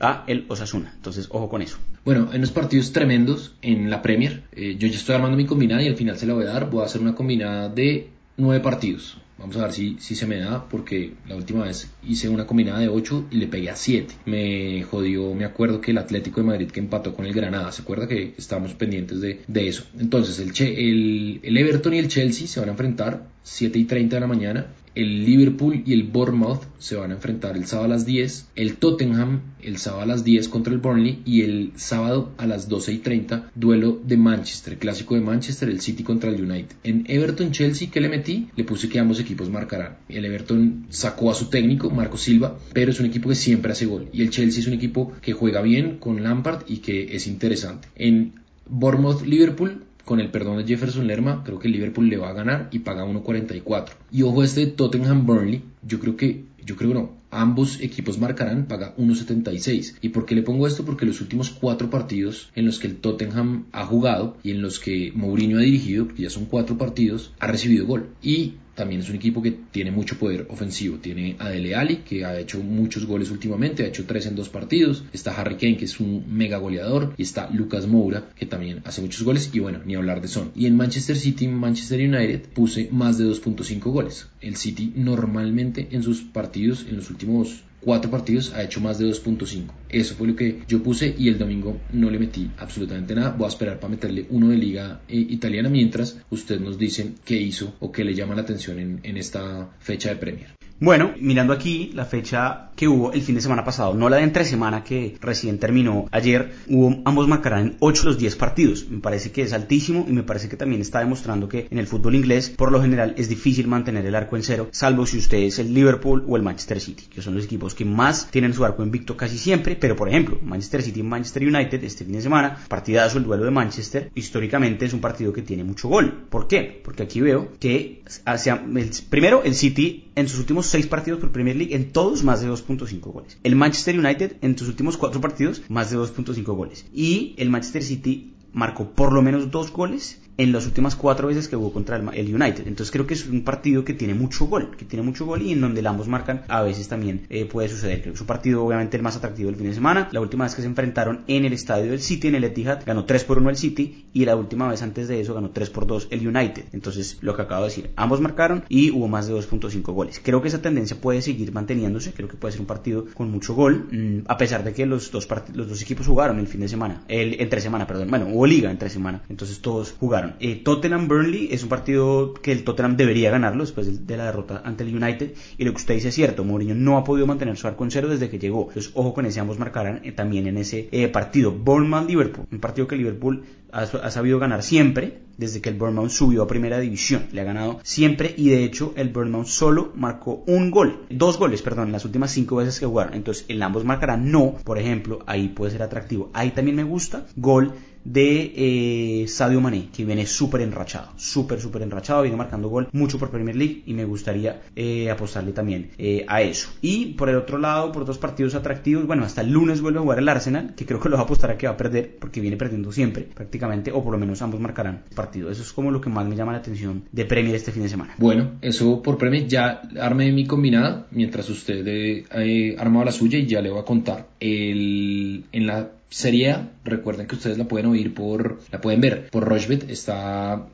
a 0.00 0.24
el 0.26 0.46
Osasuna. 0.48 0.92
Entonces, 0.94 1.28
ojo 1.30 1.48
con 1.48 1.62
eso. 1.62 1.78
Bueno, 2.04 2.28
hay 2.30 2.38
unos 2.38 2.52
partidos 2.52 2.92
tremendos 2.92 3.54
en 3.62 3.90
la 3.90 4.02
Premier. 4.02 4.44
Eh, 4.52 4.76
yo 4.78 4.88
ya 4.88 4.96
estoy 4.96 5.14
armando 5.14 5.36
mi 5.36 5.46
combinada 5.46 5.82
y 5.82 5.88
al 5.88 5.96
final 5.96 6.16
se 6.16 6.26
la 6.26 6.34
voy 6.34 6.44
a 6.44 6.48
dar. 6.48 6.70
Voy 6.70 6.82
a 6.82 6.86
hacer 6.86 7.00
una 7.00 7.14
combinada 7.14 7.68
de 7.68 8.10
9 8.36 8.62
partidos. 8.62 9.18
Vamos 9.38 9.56
a 9.58 9.62
ver 9.62 9.72
si, 9.72 9.96
si 9.98 10.14
se 10.14 10.26
me 10.26 10.38
da, 10.38 10.66
porque 10.66 11.12
la 11.28 11.36
última 11.36 11.64
vez 11.64 11.90
hice 12.02 12.28
una 12.28 12.46
combinada 12.46 12.80
de 12.80 12.88
8 12.88 13.26
y 13.30 13.36
le 13.36 13.46
pegué 13.46 13.68
a 13.68 13.76
7. 13.76 14.14
Me 14.24 14.82
jodió, 14.84 15.34
me 15.34 15.44
acuerdo 15.44 15.80
que 15.80 15.90
el 15.90 15.98
Atlético 15.98 16.40
de 16.40 16.46
Madrid 16.46 16.70
que 16.70 16.80
empató 16.80 17.14
con 17.14 17.26
el 17.26 17.34
Granada, 17.34 17.70
¿se 17.70 17.82
acuerda 17.82 18.08
que 18.08 18.34
estábamos 18.38 18.72
pendientes 18.74 19.20
de, 19.20 19.42
de 19.46 19.68
eso? 19.68 19.84
Entonces, 19.98 20.38
el, 20.38 20.52
el, 20.58 21.40
el 21.42 21.56
Everton 21.58 21.94
y 21.94 21.98
el 21.98 22.08
Chelsea 22.08 22.46
se 22.46 22.60
van 22.60 22.70
a 22.70 22.72
enfrentar 22.72 23.26
7 23.42 23.78
y 23.78 23.84
30 23.84 24.16
de 24.16 24.20
la 24.20 24.26
mañana 24.26 24.66
el 24.96 25.24
Liverpool 25.24 25.82
y 25.86 25.92
el 25.92 26.04
Bournemouth 26.04 26.62
se 26.78 26.96
van 26.96 27.10
a 27.10 27.14
enfrentar 27.14 27.56
el 27.56 27.66
sábado 27.66 27.86
a 27.86 27.94
las 27.94 28.06
10, 28.06 28.48
el 28.56 28.76
Tottenham 28.76 29.42
el 29.62 29.78
sábado 29.78 30.02
a 30.02 30.06
las 30.06 30.24
10 30.24 30.48
contra 30.48 30.72
el 30.72 30.78
Burnley 30.78 31.22
y 31.24 31.42
el 31.42 31.72
sábado 31.76 32.32
a 32.38 32.46
las 32.46 32.68
12 32.68 32.92
y 32.92 32.98
30 32.98 33.50
duelo 33.54 34.00
de 34.04 34.16
Manchester, 34.16 34.78
clásico 34.78 35.14
de 35.14 35.20
Manchester, 35.20 35.68
el 35.68 35.80
City 35.80 36.02
contra 36.02 36.30
el 36.30 36.42
United. 36.42 36.76
En 36.84 37.04
Everton 37.08 37.52
Chelsea, 37.52 37.90
¿qué 37.90 38.00
le 38.00 38.08
metí? 38.08 38.48
Le 38.56 38.64
puse 38.64 38.88
que 38.88 38.98
ambos 38.98 39.20
equipos 39.20 39.50
marcarán. 39.50 39.98
El 40.08 40.24
Everton 40.24 40.86
sacó 40.88 41.30
a 41.30 41.34
su 41.34 41.50
técnico, 41.50 41.90
Marco 41.90 42.16
Silva, 42.16 42.58
pero 42.72 42.90
es 42.90 43.00
un 43.00 43.06
equipo 43.06 43.28
que 43.28 43.34
siempre 43.34 43.72
hace 43.72 43.86
gol. 43.86 44.08
Y 44.12 44.22
el 44.22 44.30
Chelsea 44.30 44.60
es 44.60 44.66
un 44.66 44.74
equipo 44.74 45.12
que 45.20 45.32
juega 45.32 45.60
bien 45.60 45.98
con 45.98 46.22
Lampard 46.22 46.62
y 46.66 46.78
que 46.78 47.16
es 47.16 47.26
interesante. 47.26 47.88
En 47.96 48.34
Bournemouth 48.68 49.22
Liverpool 49.22 49.85
con 50.06 50.20
el 50.20 50.30
perdón 50.30 50.58
de 50.58 50.64
Jefferson 50.64 51.08
Lerma, 51.08 51.42
creo 51.44 51.58
que 51.58 51.68
Liverpool 51.68 52.08
le 52.08 52.16
va 52.16 52.30
a 52.30 52.32
ganar 52.32 52.68
y 52.70 52.78
paga 52.78 53.04
1.44. 53.04 53.88
Y 54.12 54.22
ojo 54.22 54.44
este 54.44 54.68
Tottenham 54.68 55.26
Burnley, 55.26 55.64
yo 55.82 55.98
creo 55.98 56.16
que, 56.16 56.44
yo 56.64 56.76
creo 56.76 56.94
no, 56.94 57.10
ambos 57.30 57.80
equipos 57.80 58.18
marcarán, 58.18 58.66
paga 58.66 58.94
1.76. 58.96 59.96
¿Y 60.00 60.10
por 60.10 60.26
qué 60.26 60.34
le 60.34 60.42
pongo 60.42 60.66
esto? 60.66 60.84
Porque 60.84 61.06
los 61.06 61.20
últimos 61.20 61.50
cuatro 61.50 61.90
partidos 61.90 62.50
en 62.54 62.66
los 62.66 62.78
que 62.78 62.86
el 62.86 62.96
Tottenham 62.96 63.66
ha 63.72 63.84
jugado 63.84 64.36
y 64.42 64.50
en 64.50 64.62
los 64.62 64.78
que 64.78 65.12
Mourinho 65.14 65.58
ha 65.58 65.62
dirigido, 65.62 66.06
porque 66.06 66.22
ya 66.22 66.30
son 66.30 66.46
cuatro 66.46 66.78
partidos, 66.78 67.32
ha 67.38 67.46
recibido 67.46 67.86
gol. 67.86 68.10
Y 68.22 68.54
también 68.76 69.00
es 69.00 69.08
un 69.08 69.16
equipo 69.16 69.42
que 69.42 69.50
tiene 69.50 69.90
mucho 69.90 70.18
poder 70.18 70.46
ofensivo. 70.50 70.98
Tiene 70.98 71.34
a 71.38 71.48
Dele 71.48 71.74
Alli, 71.74 71.96
que 71.96 72.24
ha 72.24 72.38
hecho 72.38 72.62
muchos 72.62 73.06
goles 73.06 73.30
últimamente, 73.30 73.82
ha 73.82 73.88
hecho 73.88 74.04
tres 74.04 74.26
en 74.26 74.36
dos 74.36 74.50
partidos. 74.50 75.02
Está 75.12 75.32
Harry 75.32 75.56
Kane, 75.56 75.78
que 75.78 75.86
es 75.86 75.98
un 75.98 76.24
mega 76.28 76.58
goleador. 76.58 77.14
Y 77.16 77.22
está 77.22 77.50
Lucas 77.50 77.86
Moura, 77.86 78.28
que 78.36 78.46
también 78.46 78.82
hace 78.84 79.00
muchos 79.00 79.24
goles. 79.24 79.50
Y 79.52 79.60
bueno, 79.60 79.80
ni 79.84 79.94
hablar 79.94 80.20
de 80.20 80.28
Son. 80.28 80.52
Y 80.54 80.66
en 80.66 80.76
Manchester 80.76 81.16
City, 81.16 81.48
Manchester 81.48 81.98
United, 81.98 82.50
puse 82.50 82.88
más 82.92 83.16
de 83.16 83.24
2.5 83.24 83.80
goles. 83.90 84.28
El 84.42 84.56
City 84.56 84.92
normalmente 84.94 85.88
en 85.90 86.02
sus 86.02 86.20
partidos, 86.20 86.84
en 86.86 86.96
los 86.96 87.10
últimos 87.16 87.64
cuatro 87.80 88.10
partidos 88.10 88.52
ha 88.52 88.62
hecho 88.62 88.80
más 88.80 88.98
de 88.98 89.06
2.5. 89.06 89.72
Eso 89.88 90.14
fue 90.16 90.26
lo 90.26 90.36
que 90.36 90.62
yo 90.68 90.82
puse 90.82 91.14
y 91.16 91.28
el 91.28 91.38
domingo 91.38 91.80
no 91.92 92.10
le 92.10 92.18
metí 92.18 92.50
absolutamente 92.58 93.14
nada. 93.14 93.30
Voy 93.30 93.46
a 93.46 93.48
esperar 93.48 93.80
para 93.80 93.90
meterle 93.90 94.26
uno 94.30 94.48
de 94.48 94.56
liga 94.56 95.00
eh, 95.08 95.16
italiana 95.16 95.68
mientras 95.70 96.18
usted 96.30 96.60
nos 96.60 96.78
dice 96.78 97.14
qué 97.24 97.36
hizo 97.40 97.74
o 97.80 97.90
qué 97.90 98.04
le 98.04 98.14
llama 98.14 98.34
la 98.34 98.42
atención 98.42 98.78
en, 98.78 99.00
en 99.02 99.16
esta 99.16 99.70
fecha 99.78 100.10
de 100.10 100.16
Premier. 100.16 100.65
Bueno, 100.78 101.14
mirando 101.18 101.54
aquí 101.54 101.90
la 101.94 102.04
fecha 102.04 102.68
que 102.76 102.86
hubo 102.86 103.10
el 103.12 103.22
fin 103.22 103.34
de 103.34 103.40
semana 103.40 103.64
pasado, 103.64 103.94
no 103.94 104.10
la 104.10 104.18
de 104.18 104.24
entre 104.24 104.44
semana 104.44 104.84
que 104.84 105.16
recién 105.22 105.58
terminó 105.58 106.06
ayer, 106.12 106.52
hubo, 106.68 107.00
ambos 107.06 107.26
marcarán 107.26 107.60
en 107.60 107.76
8 107.80 108.02
de 108.02 108.08
los 108.08 108.18
10 108.18 108.36
partidos. 108.36 108.86
Me 108.90 109.00
parece 109.00 109.32
que 109.32 109.40
es 109.40 109.54
altísimo 109.54 110.04
y 110.06 110.12
me 110.12 110.22
parece 110.22 110.50
que 110.50 110.56
también 110.58 110.82
está 110.82 110.98
demostrando 110.98 111.48
que 111.48 111.66
en 111.70 111.78
el 111.78 111.86
fútbol 111.86 112.14
inglés, 112.14 112.50
por 112.50 112.72
lo 112.72 112.82
general, 112.82 113.14
es 113.16 113.30
difícil 113.30 113.68
mantener 113.68 114.04
el 114.04 114.14
arco 114.14 114.36
en 114.36 114.42
cero, 114.42 114.68
salvo 114.70 115.06
si 115.06 115.16
usted 115.16 115.38
es 115.38 115.58
el 115.58 115.72
Liverpool 115.72 116.24
o 116.28 116.36
el 116.36 116.42
Manchester 116.42 116.78
City, 116.78 117.04
que 117.08 117.22
son 117.22 117.34
los 117.34 117.46
equipos 117.46 117.74
que 117.74 117.86
más 117.86 118.30
tienen 118.30 118.52
su 118.52 118.62
arco 118.62 118.82
invicto 118.82 119.16
casi 119.16 119.38
siempre. 119.38 119.76
Pero, 119.76 119.96
por 119.96 120.10
ejemplo, 120.10 120.38
Manchester 120.42 120.82
City 120.82 121.00
y 121.00 121.04
Manchester 121.04 121.42
United 121.42 121.82
este 121.84 122.04
fin 122.04 122.12
de 122.12 122.20
semana, 122.20 122.58
partidazo 122.68 123.16
el 123.16 123.24
duelo 123.24 123.44
de 123.44 123.50
Manchester, 123.50 124.10
históricamente 124.14 124.84
es 124.84 124.92
un 124.92 125.00
partido 125.00 125.32
que 125.32 125.40
tiene 125.40 125.64
mucho 125.64 125.88
gol. 125.88 126.26
¿Por 126.28 126.46
qué? 126.46 126.82
Porque 126.84 127.04
aquí 127.04 127.22
veo 127.22 127.52
que 127.58 128.02
hacia 128.26 128.62
el, 128.74 128.90
primero 129.08 129.42
el 129.42 129.54
City 129.54 130.05
en 130.16 130.28
sus 130.28 130.40
últimos 130.40 130.66
seis 130.66 130.86
partidos 130.86 131.20
por 131.20 131.30
Premier 131.30 131.56
League, 131.56 131.74
en 131.74 131.92
todos 131.92 132.24
más 132.24 132.40
de 132.40 132.48
2.5 132.48 133.00
goles. 133.00 133.38
El 133.44 133.54
Manchester 133.54 133.98
United 133.98 134.36
en 134.40 134.58
sus 134.58 134.68
últimos 134.68 134.96
cuatro 134.96 135.20
partidos, 135.20 135.62
más 135.68 135.90
de 135.90 135.98
2.5 135.98 136.42
goles. 136.44 136.86
Y 136.92 137.34
el 137.36 137.50
Manchester 137.50 137.82
City 137.82 138.32
marcó 138.52 138.90
por 138.90 139.12
lo 139.12 139.22
menos 139.22 139.50
dos 139.50 139.70
goles 139.70 140.20
en 140.38 140.52
las 140.52 140.66
últimas 140.66 140.96
cuatro 140.96 141.28
veces 141.28 141.48
que 141.48 141.56
jugó 141.56 141.72
contra 141.72 141.96
el, 141.96 142.34
United. 142.34 142.66
Entonces 142.66 142.90
creo 142.90 143.06
que 143.06 143.14
es 143.14 143.26
un 143.26 143.42
partido 143.42 143.84
que 143.84 143.94
tiene 143.94 144.14
mucho 144.14 144.46
gol, 144.46 144.76
que 144.76 144.84
tiene 144.84 145.04
mucho 145.04 145.24
gol 145.24 145.42
y 145.42 145.52
en 145.52 145.60
donde 145.60 145.86
ambos 145.86 146.08
marcan 146.08 146.42
a 146.48 146.62
veces 146.62 146.88
también 146.88 147.26
eh, 147.30 147.44
puede 147.46 147.68
suceder. 147.68 148.00
Creo 148.00 148.12
que 148.12 148.16
es 148.16 148.20
un 148.20 148.26
partido 148.26 148.64
obviamente 148.64 148.96
el 148.96 149.02
más 149.02 149.16
atractivo 149.16 149.48
del 149.48 149.56
fin 149.56 149.68
de 149.68 149.74
semana. 149.74 150.08
La 150.12 150.20
última 150.20 150.44
vez 150.44 150.54
que 150.54 150.62
se 150.62 150.68
enfrentaron 150.68 151.22
en 151.28 151.44
el 151.44 151.52
estadio 151.52 151.90
del 151.90 152.00
City, 152.00 152.28
en 152.28 152.34
el 152.34 152.44
Etihad, 152.44 152.82
ganó 152.84 153.04
3 153.04 153.24
por 153.24 153.38
1 153.38 153.50
el 153.50 153.56
City 153.56 154.06
y 154.12 154.24
la 154.24 154.36
última 154.36 154.68
vez 154.68 154.82
antes 154.82 155.08
de 155.08 155.20
eso 155.20 155.34
ganó 155.34 155.50
3 155.50 155.70
por 155.70 155.86
2 155.86 156.08
el 156.10 156.26
United. 156.26 156.64
Entonces 156.72 157.18
lo 157.20 157.36
que 157.36 157.42
acabo 157.42 157.62
de 157.62 157.68
decir, 157.68 157.90
ambos 157.96 158.20
marcaron 158.20 158.64
y 158.68 158.90
hubo 158.90 159.08
más 159.08 159.26
de 159.28 159.34
2.5 159.34 159.82
goles. 159.92 160.20
Creo 160.22 160.42
que 160.42 160.48
esa 160.48 160.60
tendencia 160.60 161.00
puede 161.00 161.22
seguir 161.22 161.52
manteniéndose, 161.52 162.12
creo 162.12 162.28
que 162.28 162.36
puede 162.36 162.52
ser 162.52 162.60
un 162.60 162.66
partido 162.66 163.06
con 163.14 163.30
mucho 163.30 163.54
gol, 163.54 163.88
mm, 163.90 164.24
a 164.26 164.36
pesar 164.36 164.64
de 164.64 164.72
que 164.72 164.86
los 164.86 165.10
dos, 165.10 165.28
los 165.54 165.68
dos 165.68 165.82
equipos 165.82 166.06
jugaron 166.06 166.38
el 166.38 166.46
fin 166.46 166.60
de 166.60 166.68
semana, 166.68 167.02
el, 167.08 167.40
entre 167.40 167.60
semana, 167.60 167.86
perdón, 167.86 168.08
bueno, 168.10 168.26
hubo 168.28 168.46
liga 168.46 168.70
entre 168.70 168.90
semana, 168.90 169.22
entonces 169.28 169.60
todos 169.60 169.94
jugaron. 169.98 170.25
Eh, 170.40 170.56
Tottenham 170.56 171.08
Burnley 171.08 171.48
es 171.50 171.62
un 171.62 171.68
partido 171.68 172.34
que 172.34 172.52
el 172.52 172.64
Tottenham 172.64 172.96
debería 172.96 173.30
ganarlo 173.30 173.64
después 173.64 174.06
de 174.06 174.16
la 174.16 174.26
derrota 174.26 174.62
ante 174.64 174.84
el 174.84 174.94
United. 174.94 175.34
Y 175.58 175.64
lo 175.64 175.72
que 175.72 175.76
usted 175.76 175.94
dice 175.94 176.08
es 176.08 176.14
cierto, 176.14 176.44
Mourinho 176.44 176.74
no 176.74 176.98
ha 176.98 177.04
podido 177.04 177.26
mantener 177.26 177.56
su 177.56 177.66
arco 177.66 177.84
en 177.84 177.90
cero 177.90 178.08
desde 178.08 178.28
que 178.28 178.38
llegó. 178.38 178.68
Entonces, 178.68 178.92
ojo 178.94 179.14
con 179.14 179.26
ese, 179.26 179.40
ambos 179.40 179.58
marcarán 179.58 180.00
eh, 180.04 180.12
también 180.12 180.46
en 180.46 180.58
ese 180.58 180.88
eh, 180.92 181.08
partido. 181.08 181.52
Bournemouth-Liverpool, 181.52 182.46
un 182.50 182.60
partido 182.60 182.86
que 182.86 182.96
Liverpool 182.96 183.44
ha, 183.72 184.10
sabido 184.10 184.38
ganar 184.38 184.62
siempre 184.62 185.18
desde 185.36 185.60
que 185.60 185.68
el 185.68 185.76
Bournemouth 185.76 186.10
subió 186.10 186.42
a 186.42 186.46
primera 186.46 186.78
división. 186.78 187.26
Le 187.32 187.42
ha 187.42 187.44
ganado 187.44 187.80
siempre 187.82 188.34
y 188.36 188.48
de 188.48 188.64
hecho 188.64 188.94
el 188.96 189.10
Bournemouth 189.10 189.46
solo 189.46 189.92
marcó 189.94 190.42
un 190.46 190.70
gol, 190.70 191.04
dos 191.10 191.38
goles, 191.38 191.62
perdón, 191.62 191.88
en 191.88 191.92
las 191.92 192.04
últimas 192.04 192.30
cinco 192.30 192.56
veces 192.56 192.80
que 192.80 192.86
jugaron. 192.86 193.14
Entonces, 193.14 193.44
el 193.48 193.62
ambos 193.62 193.84
marcarán 193.84 194.30
no, 194.30 194.54
por 194.64 194.78
ejemplo, 194.78 195.22
ahí 195.26 195.48
puede 195.48 195.72
ser 195.72 195.82
atractivo. 195.82 196.30
Ahí 196.32 196.52
también 196.52 196.76
me 196.76 196.84
gusta, 196.84 197.26
gol 197.36 197.74
de 198.06 198.52
eh, 198.54 199.28
Sadio 199.28 199.60
Mané, 199.60 199.88
que 199.94 200.04
viene 200.04 200.26
súper 200.26 200.60
enrachado, 200.60 201.10
súper, 201.16 201.60
súper 201.60 201.82
enrachado, 201.82 202.22
viene 202.22 202.36
marcando 202.36 202.68
gol 202.68 202.88
mucho 202.92 203.18
por 203.18 203.30
Premier 203.30 203.56
League 203.56 203.82
y 203.84 203.94
me 203.94 204.04
gustaría 204.04 204.62
eh, 204.76 205.10
apostarle 205.10 205.52
también 205.52 205.90
eh, 205.98 206.24
a 206.28 206.40
eso. 206.42 206.70
Y 206.80 207.14
por 207.14 207.28
el 207.28 207.36
otro 207.36 207.58
lado, 207.58 207.90
por 207.90 208.04
dos 208.04 208.18
partidos 208.18 208.54
atractivos, 208.54 209.06
bueno, 209.06 209.24
hasta 209.24 209.40
el 209.40 209.50
lunes 209.50 209.80
vuelve 209.80 209.98
a 209.98 210.02
jugar 210.02 210.18
el 210.18 210.28
Arsenal, 210.28 210.74
que 210.76 210.86
creo 210.86 211.00
que 211.00 211.08
lo 211.08 211.16
va 211.16 211.22
a 211.22 211.24
apostar 211.24 211.50
a 211.50 211.58
que 211.58 211.66
va 211.66 211.72
a 211.72 211.76
perder, 211.76 212.16
porque 212.18 212.40
viene 212.40 212.56
perdiendo 212.56 212.92
siempre, 212.92 213.24
prácticamente, 213.24 213.90
o 213.90 214.02
por 214.04 214.12
lo 214.12 214.18
menos 214.18 214.40
ambos 214.40 214.60
marcarán 214.60 215.02
partido. 215.14 215.50
Eso 215.50 215.62
es 215.62 215.72
como 215.72 215.90
lo 215.90 216.00
que 216.00 216.08
más 216.08 216.26
me 216.26 216.36
llama 216.36 216.52
la 216.52 216.58
atención 216.58 217.02
de 217.10 217.24
Premier 217.24 217.56
este 217.56 217.72
fin 217.72 217.82
de 217.82 217.88
semana. 217.88 218.14
Bueno, 218.18 218.52
eso 218.60 219.02
por 219.02 219.18
Premier, 219.18 219.48
ya 219.48 219.82
armé 220.00 220.30
mi 220.30 220.46
combinada, 220.46 221.08
mientras 221.10 221.48
usted 221.48 222.24
ha 222.30 222.80
armado 222.80 223.04
la 223.04 223.12
suya 223.12 223.38
y 223.38 223.46
ya 223.46 223.60
le 223.60 223.70
voy 223.70 223.80
a 223.80 223.84
contar. 223.84 224.28
El, 224.38 225.44
en 225.52 225.66
la 225.66 225.90
Serie 226.08 226.50
A, 226.52 226.70
recuerden 226.84 227.26
que 227.26 227.34
ustedes 227.34 227.58
la 227.58 227.68
pueden 227.68 227.86
oír 227.86 228.14
por, 228.14 228.60
la 228.70 228.80
pueden 228.80 229.00
ver 229.00 229.28
por 229.30 229.44
Rochbet, 229.44 229.90
está 229.90 230.66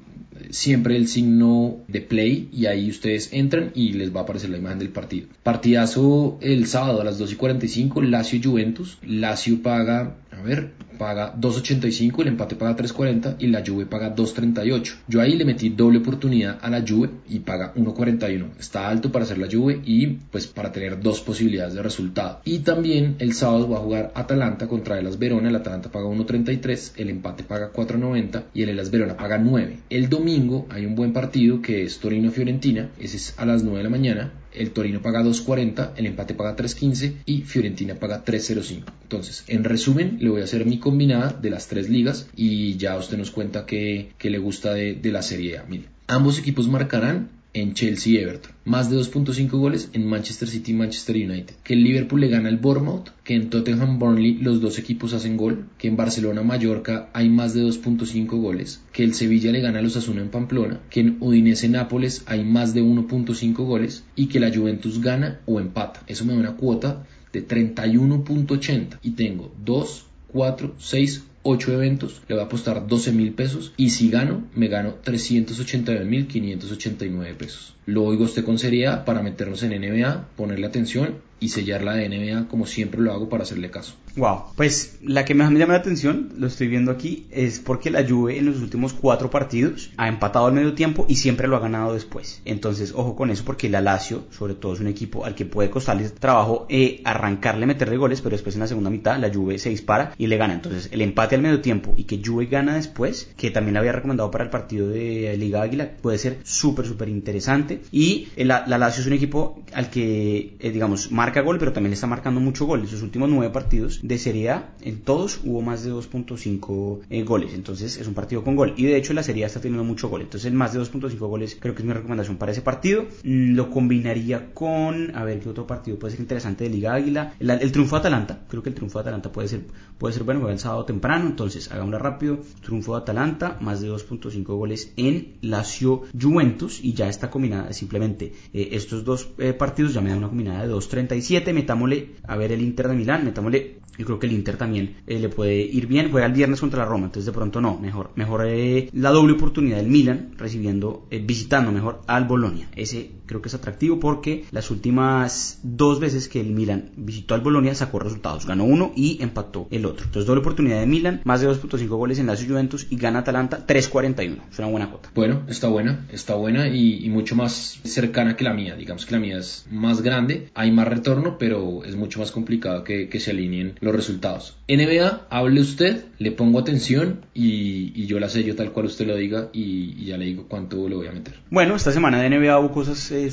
siempre 0.51 0.97
el 0.97 1.09
signo 1.09 1.79
de 1.89 2.01
play 2.01 2.49
y 2.53 2.67
ahí 2.67 2.91
ustedes 2.91 3.33
entran 3.33 3.73
y 3.75 3.93
les 3.93 4.15
va 4.15 4.21
a 4.21 4.23
aparecer 4.25 4.51
la 4.51 4.59
imagen 4.59 4.79
del 4.79 4.91
partido. 4.91 5.29
Partidazo 5.43 6.39
el 6.41 6.67
sábado 6.67 7.01
a 7.01 7.05
las 7.05 7.19
2 7.19 7.33
y 7.33 7.37
45, 7.37 8.03
Lazio 8.03 8.41
Juventus. 8.43 8.99
Lazio 9.07 9.63
paga, 9.63 10.17
a 10.31 10.43
ver, 10.43 10.73
paga 10.99 11.35
2.85, 11.35 12.23
el 12.23 12.29
empate 12.29 12.57
paga 12.57 12.77
3.40 12.77 13.37
y 13.39 13.49
la 13.49 13.63
Juve 13.67 13.87
paga 13.87 14.15
2.38. 14.15 14.95
Yo 15.09 15.21
ahí 15.21 15.35
le 15.35 15.45
metí 15.45 15.71
doble 15.71 15.99
oportunidad 15.99 16.59
a 16.61 16.71
la 16.71 16.85
Juve 16.87 17.11
y 17.29 17.41
paga 17.41 17.75
1.41. 17.75 18.59
Está 18.59 18.89
alto 18.89 19.11
para 19.11 19.25
hacer 19.25 19.39
la 19.39 19.49
Juve 19.51 19.81
y 19.85 20.07
pues 20.07 20.47
para 20.47 20.73
tener 20.73 21.01
dos 21.01 21.21
posibilidades 21.21 21.75
de 21.75 21.83
resultado. 21.83 22.41
Y 22.45 22.61
también 22.61 23.17
el 23.19 23.35
sábado 23.35 23.69
va 23.69 23.79
a 23.79 23.81
jugar 23.81 24.13
Atalanta 24.15 24.69
contra 24.69 24.99
el 24.99 25.05
Las 25.05 25.19
Verona. 25.19 25.49
El 25.49 25.57
Atalanta 25.57 25.91
paga 25.91 26.07
1.33, 26.07 26.93
el 26.97 27.11
empate 27.11 27.45
paga 27.45 27.73
4.90 27.73 28.45
y 28.55 28.63
el 28.63 28.71
Elas 28.71 28.91
Verona 28.91 29.17
paga 29.17 29.39
9. 29.39 29.79
El 29.91 30.09
domingo 30.09 30.67
hay 30.71 30.87
un 30.87 30.95
buen 30.95 31.13
partido 31.13 31.61
que 31.61 31.83
es 31.85 31.99
Torino-Fiorentina. 31.99 32.91
Ese 32.99 33.17
es 33.17 33.35
a 33.39 33.45
las 33.45 33.63
9 33.63 33.79
de 33.79 33.85
la 33.85 33.91
mañana 33.91 34.33
el 34.55 34.71
Torino 34.71 35.03
paga 35.03 35.23
2.40, 35.23 35.93
el 35.97 36.07
empate 36.07 36.35
paga 36.35 36.57
3.15 36.57 37.15
y 37.27 37.43
Fiorentina 37.43 37.95
paga 37.95 38.25
3.05. 38.25 38.83
Entonces, 39.03 39.45
en 39.49 39.65
resumen, 39.65 40.19
le 40.21 40.31
voy 40.31 40.41
a 40.41 40.45
hacer 40.45 40.67
mi 40.67 40.79
combinada 40.79 41.33
de 41.33 41.51
las 41.51 41.69
tres 41.69 41.89
ligas 41.89 42.29
y 42.37 42.77
ya 42.77 42.97
usted 42.97 43.19
nos 43.19 43.31
cuenta 43.31 43.67
qué, 43.67 44.13
le 44.21 44.39
gusta 44.39 44.75
de, 44.75 44.99
la 45.13 45.23
Serie 45.23 45.59
A. 45.59 45.67
Ambos 46.07 46.39
equipos 46.39 46.69
marcarán 46.69 47.29
en 47.55 47.75
Chelsea 47.75 48.13
y 48.13 48.17
Everton. 48.17 48.53
Más 48.65 48.91
de 48.91 48.97
2.5 48.97 49.51
goles 49.51 49.91
en 49.93 50.07
Manchester 50.07 50.49
City 50.49 50.73
y 50.73 50.75
Manchester 50.75 51.17
United. 51.17 51.55
Que 51.63 51.75
el 51.75 51.85
Liverpool 51.85 52.21
le 52.21 52.29
gana 52.29 52.49
al 52.49 52.59
Bournemouth. 52.59 53.11
Que 53.25 53.35
en 53.35 53.51
Tottenham 53.51 53.99
Burnley 53.99 54.35
los 54.35 54.61
dos 54.61 54.79
equipos 54.79 55.13
hacen 55.13 55.37
gol. 55.37 55.67
Que 55.79 55.89
en 55.89 55.97
Barcelona 55.97 56.43
Mallorca 56.43 57.11
hay 57.13 57.29
más 57.29 57.55
de 57.55 57.63
2.5 57.63 58.27
goles. 58.41 58.83
Que 58.93 59.05
el 59.05 59.15
Sevilla 59.15 59.53
le 59.53 59.61
gana 59.61 59.81
a 59.81 59.83
los 59.83 59.97
Asuna 59.97 60.23
en 60.23 60.31
Pamplona. 60.31 60.81
Que 60.91 61.01
en 61.01 61.17
Udinese 61.21 61.69
Nápoles 61.69 62.23
hay 62.27 62.45
más 62.45 62.75
de 62.75 62.83
1.5 62.83 63.55
goles. 63.65 64.05
Y 64.17 64.27
que 64.27 64.41
la 64.41 64.55
Juventus 64.55 65.01
gana 65.01 65.41
o 65.47 65.61
empata. 65.61 66.03
Eso 66.07 66.25
me 66.25 66.33
da 66.33 66.39
una 66.39 66.57
cuota 66.57 67.07
de 67.33 67.47
31.80. 67.47 68.99
Y 69.03 69.11
tengo 69.13 69.53
2, 69.65 70.07
4, 70.33 70.75
6, 70.79 71.25
8 71.43 71.73
eventos, 71.73 72.23
le 72.29 72.35
voy 72.35 72.43
a 72.43 72.47
apostar 72.47 72.87
12 72.87 73.13
mil 73.13 73.33
pesos 73.33 73.73
y 73.77 73.91
si 73.91 74.11
gano, 74.11 74.45
me 74.55 74.69
gano 74.69 74.95
389 75.03 76.05
mil 76.05 76.27
589 76.27 77.35
pesos. 77.35 77.75
Lo 77.85 78.05
oigo 78.05 78.25
usted 78.25 78.45
con 78.45 78.59
seriedad 78.59 79.05
para 79.05 79.23
meternos 79.23 79.63
en 79.65 79.81
NBA, 79.81 80.29
ponerle 80.37 80.67
atención 80.67 81.17
y 81.43 81.49
sellar 81.49 81.83
la 81.83 81.95
de 81.95 82.09
NBA 82.09 82.47
como 82.47 82.67
siempre 82.67 83.01
lo 83.01 83.13
hago 83.13 83.29
para 83.29 83.43
hacerle 83.43 83.71
caso. 83.71 83.95
Wow, 84.17 84.45
pues 84.57 84.99
la 85.03 85.25
que 85.25 85.35
más 85.35 85.51
me 85.51 85.59
llama 85.59 85.73
la 85.73 85.81
atención, 85.81 86.33
lo 86.37 86.47
estoy 86.47 86.69
viendo 86.69 86.93
aquí, 86.93 87.27
es 87.31 87.59
porque 87.59 87.91
la 87.91 88.07
Juve 88.07 88.39
en 88.39 88.47
los 88.47 88.61
últimos 88.61 88.93
cuatro 88.93 89.31
partidos 89.31 89.91
ha 89.97 90.07
empatado 90.07 90.47
al 90.47 90.53
medio 90.53 90.75
tiempo 90.75 91.07
y 91.09 91.17
siempre 91.17 91.49
lo 91.49 91.57
ha 91.57 91.61
ganado 91.61 91.95
después. 91.95 92.41
Entonces, 92.45 92.93
ojo 92.95 93.17
con 93.17 93.31
eso 93.31 93.45
porque 93.45 93.69
la 93.69 93.81
Lazio, 93.81 94.25
sobre 94.31 94.55
todo, 94.55 94.75
es 94.75 94.81
un 94.81 94.87
equipo 94.87 95.25
al 95.25 95.35
que 95.35 95.47
puede 95.47 95.71
costarle 95.71 96.09
trabajo 96.11 96.67
eh, 96.69 97.01
arrancarle, 97.05 97.67
meterle 97.67 97.97
goles, 97.97 98.21
pero 98.21 98.35
después 98.35 98.55
en 98.55 98.61
la 98.61 98.69
segunda 98.69 98.91
mitad 98.91 99.19
la 99.19 99.33
Juve 99.33 99.59
se 99.59 99.71
dispara 99.71 100.15
y 100.19 100.29
le 100.29 100.37
gana. 100.37 100.55
Entonces, 100.55 100.91
el 100.93 101.01
empate 101.01 101.32
al 101.35 101.43
medio 101.43 101.61
tiempo 101.61 101.95
y 101.97 102.05
que 102.05 102.21
Juve 102.25 102.47
gana 102.47 102.77
después, 102.77 103.33
que 103.37 103.51
también 103.51 103.75
le 103.75 103.81
había 103.81 103.93
recomendado 103.93 104.31
para 104.31 104.45
el 104.45 104.51
partido 104.51 104.89
de 104.89 105.37
Liga 105.37 105.63
Águila, 105.63 105.91
puede 106.01 106.19
ser 106.19 106.39
súper, 106.45 106.87
súper 106.87 107.09
interesante. 107.09 107.83
Y 107.91 108.29
la, 108.37 108.65
la, 108.67 108.79
Lazio 108.79 109.03
es 109.03 109.07
un 109.07 109.13
equipo 109.13 109.63
al 109.73 109.91
que, 109.91 110.57
eh, 110.59 110.71
digamos, 110.71 111.11
marca 111.11 111.41
gol, 111.41 111.59
pero 111.59 111.73
también 111.73 111.93
está 111.93 112.07
marcando 112.07 112.41
mucho 112.41 112.67
gol. 112.67 112.81
En 112.81 112.89
sus 112.89 113.03
últimos 113.03 113.29
nueve 113.29 113.53
partidos 113.53 114.01
de 114.03 114.19
Serie 114.19 114.51
A, 114.51 114.73
en 114.81 115.01
todos 115.01 115.41
hubo 115.45 115.63
más 115.63 115.85
de 115.85 115.93
2.5 115.93 117.01
eh, 117.11 117.23
goles. 117.23 117.55
Entonces 117.55 117.97
es 117.97 118.07
un 118.07 118.15
partido 118.15 118.45
con 118.45 118.57
gol. 118.57 118.75
Y 118.77 118.85
de 118.85 118.97
hecho 118.97 119.13
la 119.13 119.23
Serie 119.23 119.45
A 119.45 119.47
está 119.47 119.61
teniendo 119.61 119.85
mucho 119.85 120.09
gol. 120.09 120.23
Entonces 120.23 120.53
más 120.53 120.73
de 120.73 120.81
2.5 120.81 121.19
goles 121.19 121.57
creo 121.59 121.75
que 121.75 121.83
es 121.83 121.87
mi 121.87 121.93
recomendación 121.93 122.37
para 122.37 122.53
ese 122.53 122.63
partido. 122.63 123.05
Mm, 123.25 123.55
lo 123.55 123.71
combinaría 123.71 124.53
con, 124.53 125.15
a 125.17 125.25
ver 125.25 125.41
qué 125.41 125.49
otro 125.49 125.67
partido 125.67 125.99
puede 125.99 126.13
ser 126.13 126.21
interesante 126.21 126.65
de 126.65 126.71
Liga 126.71 126.95
Águila. 126.95 127.35
El, 127.39 127.73
triunfo 127.73 127.97
de 127.97 128.01
Atalanta. 128.01 128.41
Creo 128.49 128.63
que 128.63 128.71
el 128.71 128.75
triunfo 128.75 128.99
de 128.99 129.03
Atalanta 129.03 129.33
puede 129.33 129.49
ser, 129.49 129.63
puede 129.99 130.15
ser 130.15 130.25
bueno. 130.25 130.41
Juega 130.41 130.55
el 130.55 130.61
sábado 130.61 130.85
temprano. 130.85 131.22
Entonces 131.27 131.71
hagámoslo 131.71 131.99
rápido. 131.99 132.41
Triunfo 132.63 132.95
de 132.95 133.03
Atalanta. 133.03 133.59
Más 133.61 133.81
de 133.81 133.91
2.5 133.91 134.45
goles 134.45 134.93
en 134.97 135.39
Lazio 135.41 136.03
Juventus. 136.21 136.81
Y 136.83 136.95
ya 136.95 137.09
está 137.09 137.31
combinada 137.31 137.73
simplemente 137.73 138.33
eh, 138.53 138.69
estos 138.73 139.05
dos 139.05 139.31
eh, 139.39 139.53
partidos. 139.53 139.95
Ya 139.95 140.01
me 140.01 140.11
da 140.11 140.17
una 140.17 140.29
combinada 140.29 140.67
de 140.67 140.73
2.37. 140.73 141.53
Metámosle 141.53 142.17
a 142.27 142.37
ver 142.37 142.53
el 142.53 142.63
Inter 142.63 142.89
de 142.89 142.95
Milán. 142.95 143.25
Metámosle 143.25 143.82
yo 143.99 144.07
creo 144.07 144.19
que 144.19 144.27
el 144.27 144.33
Inter 144.33 144.57
también 144.57 144.97
eh, 145.07 145.19
le 145.19 145.29
puede 145.29 145.57
ir 145.57 145.87
bien. 145.87 146.11
Juega 146.11 146.27
el 146.27 146.33
viernes 146.33 146.61
contra 146.61 146.81
la 146.81 146.89
Roma, 146.89 147.07
entonces 147.07 147.27
de 147.27 147.33
pronto 147.33 147.61
no. 147.61 147.79
Mejor, 147.79 148.11
mejor 148.15 148.47
eh, 148.47 148.89
la 148.93 149.11
doble 149.11 149.35
oportunidad 149.35 149.77
del 149.77 149.89
Milan 149.89 150.35
recibiendo, 150.37 151.07
eh, 151.11 151.23
visitando 151.25 151.73
mejor 151.73 152.03
al 152.07 152.25
Bolonia. 152.25 152.69
Ese 152.75 153.13
creo 153.27 153.41
que 153.41 153.49
es 153.49 153.55
atractivo 153.55 153.99
porque 154.01 154.45
las 154.51 154.71
últimas 154.71 155.61
dos 155.63 156.01
veces 156.01 156.29
que 156.29 156.41
el 156.41 156.51
Milan 156.51 156.91
visitó 156.97 157.35
al 157.35 157.41
Bolonia 157.41 157.75
sacó 157.75 157.99
resultados. 157.99 158.47
Ganó 158.47 158.65
uno 158.65 158.93
y 158.97 159.23
empató 159.23 159.69
el 159.71 159.87
otro. 159.87 160.05
Entonces 160.07 160.27
doble 160.27 160.41
oportunidad 160.41 160.81
de 160.81 160.87
Milan, 160.87 161.21
más 161.25 161.41
de 161.41 161.49
2.5 161.49 161.87
goles 161.89 162.19
en 162.19 162.27
Lazio 162.27 162.49
Juventus 162.49 162.87
y 162.91 162.97
gana 162.97 163.21
Atalanta 163.21 163.67
3.41. 163.67 164.39
Es 164.51 164.59
una 164.59 164.69
buena 164.69 164.91
cuota. 164.91 165.11
Bueno, 165.15 165.43
está 165.49 165.69
buena, 165.69 166.07
está 166.11 166.35
buena 166.35 166.69
y, 166.69 167.09
mucho 167.13 167.37
más 167.37 167.79
cercana 167.85 168.37
que 168.37 168.45
la 168.45 168.55
mía. 168.55 168.75
Digamos 168.75 169.05
que 169.05 169.13
la 169.13 169.21
mía 169.21 169.39
es 169.39 169.67
más 169.71 170.01
grande, 170.01 170.49
hay 170.55 170.71
más 170.71 170.89
retorno, 170.89 171.37
pero 171.39 171.85
es 171.85 171.95
mucho 171.95 172.21
más 172.21 172.33
complicado 172.33 172.85
que, 172.85 173.09
que 173.11 173.21
se 173.21 173.33
alineen 173.33 173.75
los 173.83 173.95
resultados. 173.95 174.57
NBA, 174.69 175.27
hable 175.29 175.61
usted, 175.61 176.05
le 176.19 176.31
pongo 176.31 176.61
atención 176.61 177.27
y, 177.35 178.07
yo 178.07 178.21
la 178.21 178.29
sello 178.29 178.55
tal 178.55 178.73
cual 178.73 178.87
usted 178.87 179.07
lo 179.07 179.17
diga 179.17 179.49
y, 179.53 180.05
ya 180.05 180.17
le 180.17 180.27
digo 180.27 180.47
cuánto 180.49 180.89
lo 180.89 180.99
voy 180.99 181.09
a 181.09 181.13
meter. 181.13 181.35
Bueno, 181.51 181.75
esta 181.75 181.91
semana 181.93 182.21
de 182.21 182.31
NBA 182.31 182.59
hubo 182.59 182.73
cosas 182.73 183.11
eh, 183.11 183.31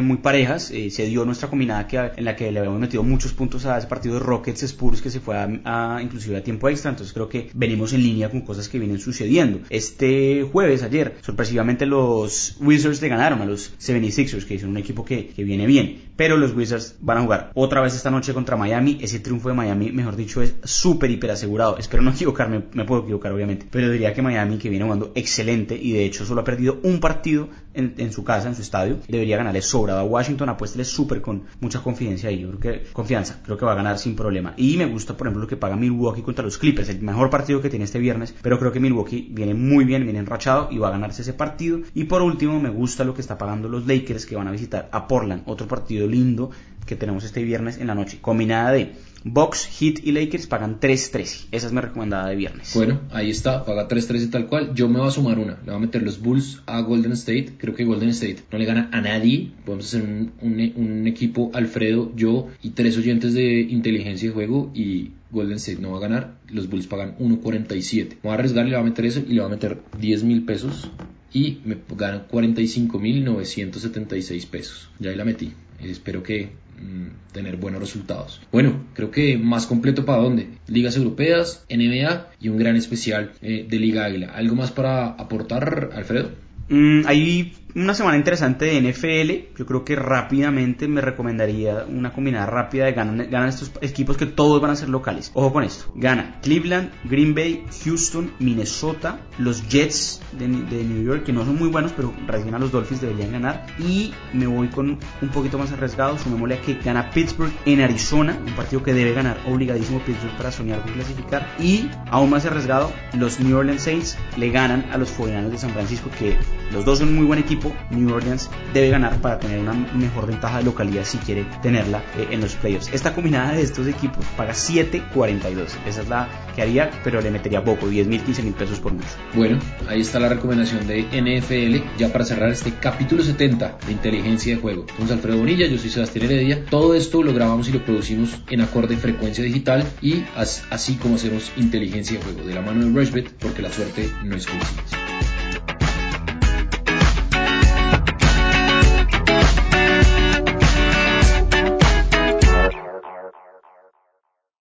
muy 0.00 0.18
parejas. 0.18 0.70
Eh, 0.72 0.90
se 0.90 1.06
dio 1.06 1.24
nuestra 1.24 1.48
combinada 1.48 1.86
que, 1.86 1.98
en 2.16 2.24
la 2.24 2.34
que 2.34 2.50
le 2.50 2.58
habíamos 2.58 2.80
metido 2.80 3.04
muchos 3.04 3.32
puntos 3.32 3.64
a 3.66 3.78
ese 3.78 3.86
partido 3.86 4.14
de 4.14 4.20
Rockets 4.20 4.64
Spurs 4.64 5.00
que 5.00 5.10
se 5.10 5.20
fue 5.20 5.36
a, 5.36 6.00
inclusive 6.02 6.36
a 6.36 6.42
tiempo 6.42 6.68
extra. 6.68 6.90
Entonces 6.90 7.14
creo 7.14 7.28
que 7.28 7.50
venimos 7.54 7.92
en 7.92 8.02
línea 8.02 8.28
con 8.28 8.40
cosas 8.40 8.68
que 8.68 8.80
vienen 8.80 8.98
sucediendo. 8.98 9.60
Este 9.70 10.42
jueves, 10.50 10.82
ayer, 10.82 11.14
sorpresivamente 11.22 11.86
los 11.86 12.56
Wizards 12.60 13.00
le 13.02 13.08
ganaron 13.08 13.40
a 13.40 13.46
los 13.46 13.72
76ers, 13.78 14.44
que 14.46 14.58
son 14.58 14.70
un 14.70 14.78
equipo 14.78 15.04
que, 15.04 15.28
que 15.28 15.44
viene 15.44 15.66
bien. 15.66 16.05
Pero 16.16 16.36
los 16.36 16.54
Wizards 16.54 16.96
van 17.00 17.18
a 17.18 17.22
jugar 17.22 17.50
otra 17.54 17.80
vez 17.80 17.94
esta 17.94 18.10
noche 18.10 18.32
contra 18.32 18.56
Miami. 18.56 18.98
Ese 19.00 19.20
triunfo 19.20 19.48
de 19.48 19.54
Miami 19.54 19.92
mejor 19.92 20.16
dicho, 20.16 20.42
es 20.42 20.54
súper, 20.64 21.10
hiper 21.10 21.30
asegurado. 21.30 21.78
Espero 21.78 22.02
no 22.02 22.10
equivocarme, 22.12 22.64
me 22.72 22.84
puedo 22.84 23.02
equivocar 23.02 23.32
obviamente, 23.32 23.66
pero 23.70 23.90
diría 23.90 24.14
que 24.14 24.22
Miami, 24.22 24.58
que 24.58 24.70
viene 24.70 24.84
jugando 24.84 25.12
excelente 25.14 25.76
y 25.80 25.92
de 25.92 26.04
hecho 26.04 26.24
solo 26.24 26.40
ha 26.40 26.44
perdido 26.44 26.80
un 26.82 27.00
partido 27.00 27.48
en, 27.76 28.12
su 28.12 28.24
casa, 28.24 28.48
en 28.48 28.54
su 28.54 28.62
estadio, 28.62 28.98
debería 29.08 29.36
ganarle 29.36 29.62
sobrado 29.62 30.00
a 30.00 30.04
Washington, 30.04 30.48
apuéstele 30.48 30.84
súper 30.84 31.20
con 31.20 31.44
mucha 31.60 31.82
confianza 31.82 32.28
ahí, 32.28 32.40
yo 32.40 32.48
creo 32.48 32.60
que, 32.60 32.92
confianza, 32.92 33.40
creo 33.44 33.56
que 33.56 33.64
va 33.64 33.72
a 33.72 33.76
ganar 33.76 33.98
sin 33.98 34.16
problema. 34.16 34.54
Y 34.56 34.76
me 34.76 34.86
gusta, 34.86 35.16
por 35.16 35.26
ejemplo, 35.26 35.42
lo 35.42 35.48
que 35.48 35.56
paga 35.56 35.76
Milwaukee 35.76 36.22
contra 36.22 36.44
los 36.44 36.58
Clippers, 36.58 36.88
el 36.88 37.02
mejor 37.02 37.30
partido 37.30 37.60
que 37.60 37.70
tiene 37.70 37.84
este 37.84 37.98
viernes, 37.98 38.34
pero 38.42 38.58
creo 38.58 38.72
que 38.72 38.80
Milwaukee 38.80 39.28
viene 39.30 39.54
muy 39.54 39.84
bien, 39.84 40.04
viene 40.04 40.18
enrachado 40.18 40.68
y 40.70 40.78
va 40.78 40.88
a 40.88 40.92
ganarse 40.92 41.22
ese 41.22 41.34
partido. 41.34 41.80
Y 41.94 42.04
por 42.04 42.22
último, 42.22 42.60
me 42.60 42.70
gusta 42.70 43.04
lo 43.04 43.14
que 43.14 43.20
está 43.20 43.38
pagando 43.38 43.68
los 43.68 43.86
Lakers 43.86 44.26
que 44.26 44.36
van 44.36 44.48
a 44.48 44.52
visitar 44.52 44.88
a 44.92 45.06
Portland, 45.06 45.42
otro 45.46 45.66
partido 45.68 46.06
lindo 46.06 46.50
que 46.86 46.96
tenemos 46.96 47.24
este 47.24 47.42
viernes 47.42 47.78
en 47.78 47.88
la 47.88 47.94
noche, 47.94 48.18
combinada 48.20 48.70
de 48.70 48.94
Box, 49.28 49.66
Heat 49.66 50.04
y 50.04 50.12
Lakers 50.12 50.46
pagan 50.46 50.78
3.13. 50.78 51.48
Esa 51.50 51.66
es 51.66 51.72
mi 51.72 51.80
recomendada 51.80 52.28
de 52.28 52.36
viernes. 52.36 52.72
Bueno, 52.76 53.00
ahí 53.10 53.30
está, 53.30 53.64
paga 53.64 53.88
3.13 53.88 54.30
tal 54.30 54.46
cual. 54.46 54.72
Yo 54.72 54.88
me 54.88 55.00
voy 55.00 55.08
a 55.08 55.10
sumar 55.10 55.40
una. 55.40 55.54
Le 55.54 55.64
voy 55.64 55.74
a 55.74 55.78
meter 55.80 56.04
los 56.04 56.20
Bulls 56.20 56.62
a 56.66 56.80
Golden 56.82 57.10
State. 57.10 57.54
Creo 57.58 57.74
que 57.74 57.84
Golden 57.84 58.10
State 58.10 58.44
no 58.52 58.58
le 58.58 58.66
gana 58.66 58.88
a 58.92 59.00
nadie. 59.00 59.50
Podemos 59.64 59.86
hacer 59.86 60.02
un, 60.02 61.04
equipo, 61.08 61.50
Alfredo, 61.54 62.12
yo 62.14 62.50
y 62.62 62.70
tres 62.70 62.96
oyentes 62.98 63.34
de 63.34 63.62
inteligencia 63.62 64.28
de 64.28 64.34
juego 64.34 64.70
y 64.72 65.10
Golden 65.32 65.56
State 65.56 65.80
no 65.80 65.90
va 65.90 65.98
a 65.98 66.02
ganar. 66.02 66.34
Los 66.48 66.70
Bulls 66.70 66.86
pagan 66.86 67.18
1.47. 67.18 68.08
Me 68.08 68.16
voy 68.22 68.30
a 68.30 68.34
arriesgar, 68.34 68.66
le 68.66 68.76
voy 68.76 68.82
a 68.82 68.84
meter 68.84 69.06
eso 69.06 69.24
y 69.26 69.32
le 69.32 69.40
voy 69.40 69.48
a 69.48 69.54
meter 69.54 69.80
10 69.98 70.22
mil 70.22 70.44
pesos 70.44 70.88
y 71.32 71.58
me 71.64 71.76
ganan 71.96 72.28
45.976 72.28 74.46
pesos. 74.46 74.88
Ya 75.00 75.10
ahí 75.10 75.16
la 75.16 75.24
metí. 75.24 75.52
Espero 75.80 76.22
que 76.22 76.64
Mm, 76.78 77.32
tener 77.32 77.56
buenos 77.56 77.80
resultados. 77.80 78.40
Bueno, 78.52 78.84
creo 78.94 79.10
que 79.10 79.38
más 79.38 79.66
completo 79.66 80.04
para 80.04 80.22
dónde? 80.22 80.48
Ligas 80.66 80.96
europeas, 80.96 81.64
NBA 81.68 82.28
y 82.40 82.48
un 82.48 82.58
gran 82.58 82.76
especial 82.76 83.32
eh, 83.40 83.66
de 83.68 83.78
Liga 83.78 84.04
Águila. 84.04 84.32
¿Algo 84.34 84.56
más 84.56 84.72
para 84.72 85.06
aportar, 85.06 85.90
Alfredo? 85.94 86.30
Mm, 86.68 87.02
ahí 87.06 87.52
una 87.76 87.92
semana 87.92 88.16
interesante 88.16 88.64
de 88.64 88.80
NFL. 88.80 89.58
Yo 89.58 89.66
creo 89.66 89.84
que 89.84 89.96
rápidamente 89.96 90.88
me 90.88 91.02
recomendaría 91.02 91.84
una 91.86 92.10
combinada 92.10 92.46
rápida 92.46 92.86
de 92.86 92.92
ganan, 92.92 93.30
ganan 93.30 93.50
estos 93.50 93.70
equipos 93.82 94.16
que 94.16 94.24
todos 94.24 94.62
van 94.62 94.70
a 94.70 94.76
ser 94.76 94.88
locales. 94.88 95.30
Ojo 95.34 95.52
con 95.52 95.62
esto. 95.62 95.92
Gana 95.94 96.40
Cleveland, 96.40 96.90
Green 97.04 97.34
Bay, 97.34 97.64
Houston, 97.84 98.32
Minnesota, 98.38 99.20
los 99.38 99.68
Jets 99.68 100.22
de, 100.32 100.48
New 100.48 101.04
York, 101.04 101.24
que 101.24 101.34
no 101.34 101.44
son 101.44 101.58
muy 101.58 101.68
buenos, 101.68 101.92
pero 101.92 102.14
recién 102.26 102.54
a 102.54 102.58
los 102.58 102.72
Dolphins 102.72 103.02
deberían 103.02 103.32
ganar. 103.32 103.66
Y 103.78 104.14
me 104.32 104.46
voy 104.46 104.68
con 104.68 104.98
un 105.20 105.28
poquito 105.28 105.58
más 105.58 105.70
arriesgado. 105.70 106.18
Sumémosle 106.18 106.54
a 106.54 106.60
que 106.62 106.74
gana 106.82 107.10
Pittsburgh 107.10 107.52
en 107.66 107.82
Arizona, 107.82 108.38
un 108.46 108.54
partido 108.54 108.82
que 108.82 108.94
debe 108.94 109.12
ganar 109.12 109.36
obligadísimo 109.46 110.00
Pittsburgh 110.00 110.36
para 110.38 110.50
soñar 110.50 110.80
con 110.80 110.92
clasificar. 110.94 111.46
Y 111.60 111.90
aún 112.10 112.30
más 112.30 112.46
arriesgado, 112.46 112.90
los 113.12 113.38
New 113.38 113.54
Orleans 113.54 113.82
Saints 113.82 114.16
le 114.38 114.50
ganan 114.50 114.86
a 114.92 114.96
los 114.96 115.10
49 115.10 115.50
de 115.50 115.58
San 115.58 115.70
Francisco, 115.70 116.08
que 116.18 116.38
los 116.72 116.86
dos 116.86 117.00
son 117.00 117.14
muy 117.14 117.26
buen 117.26 117.38
equipo 117.38 117.65
New 117.90 118.14
Orleans 118.14 118.50
debe 118.72 118.90
ganar 118.90 119.20
para 119.20 119.38
tener 119.38 119.58
una 119.58 119.72
mejor 119.72 120.26
ventaja 120.26 120.58
de 120.58 120.64
localidad 120.64 121.04
si 121.04 121.18
quiere 121.18 121.46
tenerla 121.62 122.02
eh, 122.18 122.28
en 122.30 122.40
los 122.40 122.54
playoffs. 122.54 122.90
Esta 122.92 123.14
combinada 123.14 123.52
de 123.52 123.62
estos 123.62 123.86
equipos 123.86 124.24
paga 124.36 124.52
7.42. 124.52 125.66
Esa 125.86 126.02
es 126.02 126.08
la 126.08 126.28
que 126.54 126.62
haría, 126.62 126.90
pero 127.04 127.20
le 127.20 127.30
metería 127.30 127.62
poco, 127.64 127.88
10 127.88 128.06
mil, 128.06 128.22
15 128.22 128.42
mil 128.42 128.54
pesos 128.54 128.80
por 128.80 128.92
mucho. 128.92 129.06
Bueno, 129.34 129.58
ahí 129.88 130.00
está 130.00 130.18
la 130.18 130.28
recomendación 130.28 130.86
de 130.86 131.02
NFL 131.02 131.98
ya 131.98 132.12
para 132.12 132.24
cerrar 132.24 132.50
este 132.50 132.72
capítulo 132.72 133.22
70 133.22 133.78
de 133.86 133.92
inteligencia 133.92 134.54
de 134.54 134.60
juego. 134.60 134.86
Somos 134.96 135.10
Alfredo 135.10 135.38
Bonilla, 135.38 135.66
yo 135.66 135.78
soy 135.78 135.90
Sebastián 135.90 136.26
Heredia. 136.26 136.64
Todo 136.70 136.94
esto 136.94 137.22
lo 137.22 137.32
grabamos 137.32 137.68
y 137.68 137.72
lo 137.72 137.84
producimos 137.84 138.30
en 138.48 138.60
acorde 138.60 138.96
frecuencia 138.96 139.44
digital 139.44 139.84
y 140.00 140.24
así 140.70 140.94
como 140.96 141.16
hacemos 141.16 141.52
inteligencia 141.56 142.18
de 142.18 142.24
juego 142.24 142.44
de 142.44 142.54
la 142.54 142.62
mano 142.62 142.84
de 142.84 142.92
Rushbet 142.92 143.30
porque 143.38 143.62
la 143.62 143.72
suerte 143.72 144.10
no 144.24 144.36
es 144.36 144.46
coincidencia. 144.46 145.15